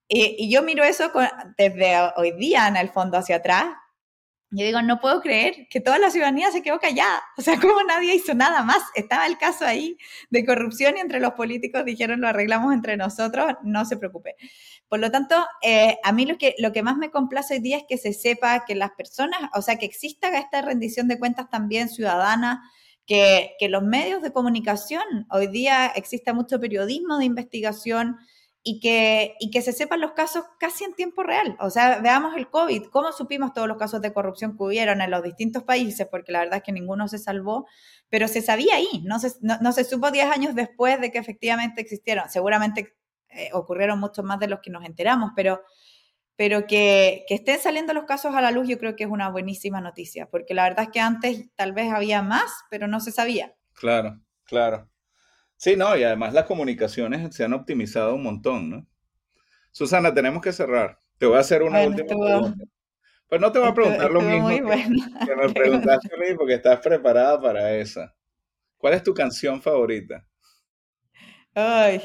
Y 0.07 0.51
yo 0.51 0.61
miro 0.61 0.83
eso 0.83 1.11
desde 1.57 1.95
hoy 2.15 2.31
día 2.33 2.67
en 2.67 2.75
el 2.75 2.89
fondo 2.89 3.17
hacia 3.17 3.37
atrás 3.37 3.65
yo 4.55 4.65
digo, 4.65 4.81
no 4.81 4.99
puedo 4.99 5.21
creer 5.21 5.67
que 5.69 5.81
toda 5.81 5.99
la 5.99 6.09
ciudadanía 6.09 6.49
se 6.51 6.61
quedó 6.61 6.79
callada. 6.79 7.21
O 7.37 7.41
sea, 7.41 7.59
como 7.59 7.83
nadie 7.83 8.15
hizo 8.15 8.33
nada 8.33 8.63
más. 8.63 8.81
Estaba 8.95 9.27
el 9.27 9.37
caso 9.37 9.65
ahí 9.65 9.97
de 10.29 10.45
corrupción 10.45 10.95
y 10.97 11.01
entre 11.01 11.19
los 11.19 11.33
políticos 11.33 11.83
dijeron, 11.83 12.21
lo 12.21 12.27
arreglamos 12.27 12.73
entre 12.73 12.95
nosotros, 12.95 13.53
no 13.63 13.83
se 13.85 13.97
preocupe. 13.97 14.35
Por 14.87 14.99
lo 14.99 15.11
tanto, 15.11 15.35
eh, 15.61 15.97
a 16.03 16.11
mí 16.13 16.25
lo 16.25 16.37
que, 16.37 16.55
lo 16.57 16.71
que 16.71 16.83
más 16.83 16.97
me 16.97 17.11
complace 17.11 17.55
hoy 17.55 17.59
día 17.59 17.77
es 17.77 17.83
que 17.89 17.97
se 17.97 18.13
sepa 18.13 18.65
que 18.65 18.75
las 18.75 18.91
personas, 18.91 19.39
o 19.53 19.61
sea, 19.61 19.77
que 19.77 19.85
exista 19.85 20.29
esta 20.37 20.61
rendición 20.61 21.07
de 21.07 21.19
cuentas 21.19 21.49
también 21.49 21.89
ciudadana, 21.89 22.63
que, 23.05 23.55
que 23.59 23.67
los 23.67 23.83
medios 23.83 24.21
de 24.21 24.31
comunicación, 24.31 25.03
hoy 25.29 25.47
día 25.47 25.87
existe 25.95 26.33
mucho 26.33 26.59
periodismo 26.59 27.17
de 27.17 27.25
investigación, 27.25 28.17
y 28.67 28.79
que, 28.79 29.35
y 29.39 29.51
que 29.51 29.61
se 29.61 29.73
sepan 29.73 30.01
los 30.01 30.13
casos 30.13 30.43
casi 30.59 30.85
en 30.85 30.95
tiempo 30.95 31.21
real. 31.21 31.55
O 31.59 31.69
sea, 31.69 31.99
veamos 31.99 32.35
el 32.35 32.49
COVID, 32.49 32.85
cómo 32.85 33.11
supimos 33.11 33.53
todos 33.53 33.67
los 33.67 33.77
casos 33.77 34.01
de 34.01 34.11
corrupción 34.11 34.57
que 34.57 34.63
hubieron 34.63 35.01
en 35.01 35.11
los 35.11 35.21
distintos 35.21 35.61
países, 35.61 36.07
porque 36.09 36.31
la 36.31 36.39
verdad 36.39 36.57
es 36.57 36.63
que 36.63 36.71
ninguno 36.71 37.07
se 37.07 37.19
salvó, 37.19 37.67
pero 38.09 38.27
se 38.27 38.41
sabía 38.41 38.73
ahí, 38.73 39.03
no 39.03 39.19
se, 39.19 39.33
no, 39.41 39.71
se 39.71 39.83
supo 39.83 40.09
10 40.09 40.31
años 40.31 40.55
después 40.55 40.99
de 40.99 41.11
que 41.11 41.19
efectivamente 41.19 41.79
existieron. 41.79 42.27
Seguramente 42.27 42.95
eh, 43.29 43.51
ocurrieron 43.53 43.99
muchos 43.99 44.25
más 44.25 44.39
de 44.39 44.47
los 44.47 44.61
que 44.61 44.71
nos 44.71 44.83
enteramos, 44.83 45.33
pero, 45.35 45.61
pero 46.35 46.65
que, 46.65 47.23
que 47.27 47.35
estén 47.35 47.59
saliendo 47.59 47.93
los 47.93 48.05
casos 48.05 48.33
a 48.33 48.41
la 48.41 48.49
luz 48.49 48.67
yo 48.67 48.79
creo 48.79 48.95
que 48.95 49.03
es 49.03 49.11
una 49.11 49.29
buenísima 49.29 49.79
noticia, 49.79 50.27
porque 50.31 50.55
la 50.55 50.63
verdad 50.63 50.85
es 50.85 50.89
que 50.89 51.01
antes 51.01 51.53
tal 51.55 51.73
vez 51.73 51.93
había 51.93 52.23
más, 52.23 52.51
pero 52.71 52.87
no 52.87 52.99
se 52.99 53.11
sabía. 53.11 53.53
Claro, 53.75 54.19
claro. 54.43 54.89
Sí, 55.57 55.75
no, 55.75 55.95
y 55.95 56.03
además 56.03 56.33
las 56.33 56.45
comunicaciones 56.45 57.33
se 57.35 57.43
han 57.43 57.53
optimizado 57.53 58.15
un 58.15 58.23
montón, 58.23 58.69
¿no? 58.69 58.87
Susana, 59.71 60.13
tenemos 60.13 60.41
que 60.41 60.51
cerrar. 60.51 60.99
Te 61.17 61.25
voy 61.25 61.37
a 61.37 61.41
hacer 61.41 61.63
una 61.63 61.81
última 61.81 62.07
pregunta. 62.07 62.65
Pues 63.27 63.41
no 63.41 63.51
te 63.51 63.59
voy 63.59 63.69
a 63.69 63.73
preguntar 63.73 64.11
lo 64.11 64.21
mismo 64.21 64.49
que, 64.49 65.35
me 65.35 65.53
preguntaste 65.53 66.13
a 66.13 66.17
mí 66.17 66.35
porque 66.37 66.53
estás 66.53 66.79
preparada 66.79 67.41
para 67.41 67.75
esa. 67.75 68.15
¿Cuál 68.77 68.93
es 68.93 69.03
tu 69.03 69.13
canción 69.13 69.61
favorita? 69.61 70.25
Ay, 71.55 72.01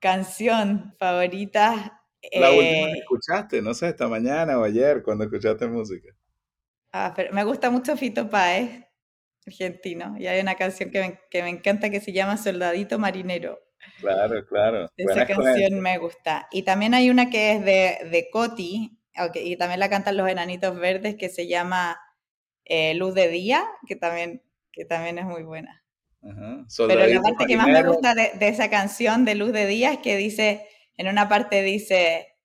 canción 0.00 0.94
favorita. 0.98 2.02
La 2.32 2.50
última 2.50 2.86
que 2.86 2.92
eh, 2.92 2.98
escuchaste, 2.98 3.62
no 3.62 3.74
sé, 3.74 3.88
esta 3.88 4.08
mañana 4.08 4.58
o 4.58 4.64
ayer 4.64 5.02
cuando 5.02 5.24
escuchaste 5.24 5.68
música. 5.68 6.08
Ah, 6.92 7.12
pero 7.14 7.32
me 7.32 7.44
gusta 7.44 7.70
mucho 7.70 7.96
Fito 7.96 8.28
Páez 8.28 8.89
argentino. 9.50 10.16
Y 10.18 10.26
hay 10.26 10.40
una 10.40 10.54
canción 10.54 10.90
que 10.90 11.00
me, 11.00 11.20
que 11.30 11.42
me 11.42 11.50
encanta 11.50 11.90
que 11.90 12.00
se 12.00 12.12
llama 12.12 12.36
Soldadito 12.36 12.98
Marinero. 12.98 13.60
Claro, 14.00 14.46
claro. 14.46 14.90
Esa 14.96 15.26
canción 15.26 15.80
me 15.80 15.98
gusta. 15.98 16.48
Y 16.50 16.62
también 16.62 16.94
hay 16.94 17.10
una 17.10 17.30
que 17.30 17.52
es 17.52 17.64
de, 17.64 18.10
de 18.10 18.28
Coti, 18.30 18.98
y 19.34 19.56
también 19.56 19.80
la 19.80 19.90
cantan 19.90 20.16
los 20.16 20.28
Enanitos 20.28 20.78
Verdes, 20.78 21.16
que 21.16 21.28
se 21.28 21.46
llama 21.46 22.00
eh, 22.64 22.94
Luz 22.94 23.14
de 23.14 23.28
Día, 23.28 23.64
que 23.86 23.96
también, 23.96 24.42
que 24.72 24.84
también 24.84 25.18
es 25.18 25.24
muy 25.24 25.42
buena. 25.42 25.84
Pero 26.20 27.06
la 27.06 27.22
parte 27.22 27.46
que 27.46 27.56
más 27.56 27.68
me 27.68 27.82
gusta 27.82 28.14
de, 28.14 28.32
de, 28.38 28.48
esa 28.48 28.68
canción 28.68 29.24
de 29.24 29.34
Luz 29.34 29.52
de 29.52 29.66
Día 29.66 29.92
es 29.92 29.98
que 30.00 30.16
dice, 30.16 30.66
en 30.96 31.08
una 31.08 31.28
parte 31.28 31.62
dice, 31.62 32.36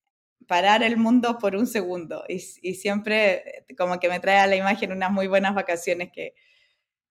parar 0.48 0.84
el 0.84 0.98
mundo 0.98 1.38
por 1.39 1.56
un 1.56 1.68
segundo. 1.68 2.24
Y, 2.28 2.36
y 2.62 2.76
siempre 2.76 3.65
como 3.78 4.00
que 4.00 4.10
me 4.10 4.20
trae 4.20 4.39
a 4.39 4.48
la 4.48 4.56
imagen 4.56 4.91
unas 4.91 5.12
muy 5.12 5.28
buenas 5.28 5.54
vacaciones 5.54 6.10
que, 6.13 6.34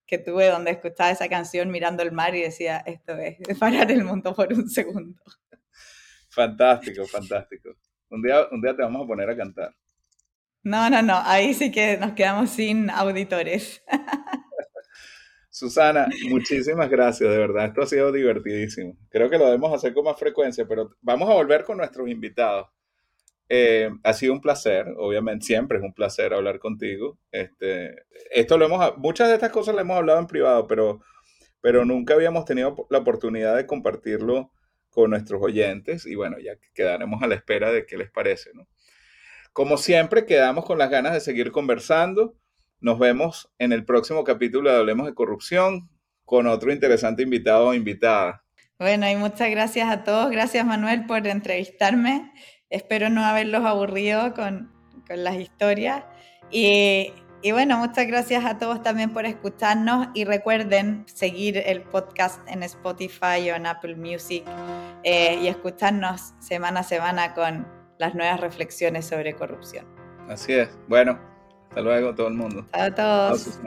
que 0.05 0.17
tuve 0.17 0.47
donde 0.47 0.71
escuchaba 0.71 1.11
esa 1.11 1.27
canción 1.29 1.69
mirando 1.69 2.03
el 2.03 2.11
mar 2.11 2.35
y 2.35 2.41
decía, 2.41 2.77
esto 2.85 3.13
es, 3.17 3.37
parar 3.59 3.91
el 3.91 4.03
mundo 4.03 4.33
por 4.33 4.51
un 4.53 4.69
segundo. 4.69 5.21
Fantástico, 6.29 7.05
fantástico. 7.05 7.69
Un 8.09 8.21
día, 8.21 8.47
un 8.51 8.61
día 8.61 8.75
te 8.75 8.83
vamos 8.83 9.03
a 9.03 9.07
poner 9.07 9.29
a 9.29 9.37
cantar. 9.37 9.75
No, 10.63 10.89
no, 10.89 11.01
no, 11.01 11.19
ahí 11.23 11.53
sí 11.53 11.71
que 11.71 11.97
nos 11.97 12.13
quedamos 12.13 12.49
sin 12.49 12.89
auditores. 12.89 13.83
Susana, 15.49 16.07
muchísimas 16.29 16.89
gracias, 16.89 17.29
de 17.29 17.37
verdad, 17.37 17.67
esto 17.67 17.83
ha 17.83 17.85
sido 17.85 18.11
divertidísimo. 18.11 18.97
Creo 19.09 19.29
que 19.29 19.37
lo 19.37 19.45
debemos 19.45 19.73
hacer 19.73 19.93
con 19.93 20.03
más 20.03 20.19
frecuencia, 20.19 20.67
pero 20.67 20.97
vamos 21.01 21.29
a 21.29 21.33
volver 21.33 21.63
con 21.63 21.77
nuestros 21.77 22.09
invitados. 22.09 22.67
Eh, 23.47 23.91
ha 24.03 24.13
sido 24.13 24.33
un 24.33 24.41
placer, 24.41 24.87
obviamente 24.97 25.45
siempre 25.45 25.77
es 25.77 25.83
un 25.83 25.93
placer 25.93 26.33
hablar 26.33 26.59
contigo. 26.59 27.19
Este, 27.31 27.95
esto 28.31 28.57
lo 28.57 28.65
hemos, 28.65 28.97
muchas 28.97 29.27
de 29.27 29.35
estas 29.35 29.51
cosas 29.51 29.75
las 29.75 29.83
hemos 29.83 29.97
hablado 29.97 30.19
en 30.19 30.27
privado, 30.27 30.67
pero, 30.67 31.01
pero 31.61 31.85
nunca 31.85 32.15
habíamos 32.15 32.45
tenido 32.45 32.87
la 32.89 32.99
oportunidad 32.99 33.55
de 33.55 33.67
compartirlo 33.67 34.51
con 34.89 35.11
nuestros 35.11 35.41
oyentes 35.43 36.05
y 36.05 36.15
bueno, 36.15 36.37
ya 36.39 36.53
quedaremos 36.73 37.21
a 37.21 37.27
la 37.27 37.35
espera 37.35 37.71
de 37.71 37.85
qué 37.85 37.97
les 37.97 38.09
parece. 38.09 38.51
¿no? 38.53 38.67
Como 39.53 39.77
siempre, 39.77 40.25
quedamos 40.25 40.65
con 40.65 40.77
las 40.77 40.89
ganas 40.89 41.13
de 41.13 41.19
seguir 41.19 41.51
conversando. 41.51 42.35
Nos 42.79 42.97
vemos 42.97 43.51
en 43.59 43.73
el 43.73 43.85
próximo 43.85 44.23
capítulo 44.23 44.71
de 44.71 44.77
Hablemos 44.77 45.05
de 45.05 45.13
Corrupción 45.13 45.89
con 46.23 46.47
otro 46.47 46.73
interesante 46.73 47.23
invitado 47.23 47.67
o 47.67 47.73
invitada. 47.73 48.43
Bueno, 48.79 49.09
y 49.09 49.15
muchas 49.15 49.49
gracias 49.51 49.89
a 49.89 50.03
todos. 50.03 50.31
Gracias 50.31 50.65
Manuel 50.65 51.05
por 51.05 51.25
entrevistarme. 51.27 52.33
Espero 52.69 53.09
no 53.09 53.23
haberlos 53.23 53.65
aburrido 53.65 54.33
con, 54.33 54.71
con 55.07 55.23
las 55.23 55.35
historias. 55.35 56.03
Y, 56.51 57.13
y, 57.41 57.51
bueno, 57.51 57.77
muchas 57.77 58.07
gracias 58.07 58.45
a 58.45 58.57
todos 58.57 58.81
también 58.81 59.13
por 59.13 59.25
escucharnos 59.25 60.07
y 60.13 60.25
recuerden 60.25 61.05
seguir 61.07 61.61
el 61.65 61.81
podcast 61.81 62.39
en 62.47 62.63
Spotify 62.63 63.49
o 63.51 63.55
en 63.55 63.65
Apple 63.65 63.95
Music 63.95 64.43
eh, 65.03 65.39
y 65.41 65.47
escucharnos 65.47 66.33
semana 66.39 66.81
a 66.81 66.83
semana 66.83 67.33
con 67.33 67.67
las 67.97 68.15
nuevas 68.15 68.39
reflexiones 68.39 69.05
sobre 69.05 69.33
corrupción. 69.33 69.85
Así 70.29 70.53
es. 70.53 70.69
Bueno, 70.87 71.19
hasta 71.69 71.81
luego 71.81 72.15
todo 72.15 72.27
el 72.27 72.33
mundo. 72.33 72.65
a 72.71 72.91
todos. 72.91 73.59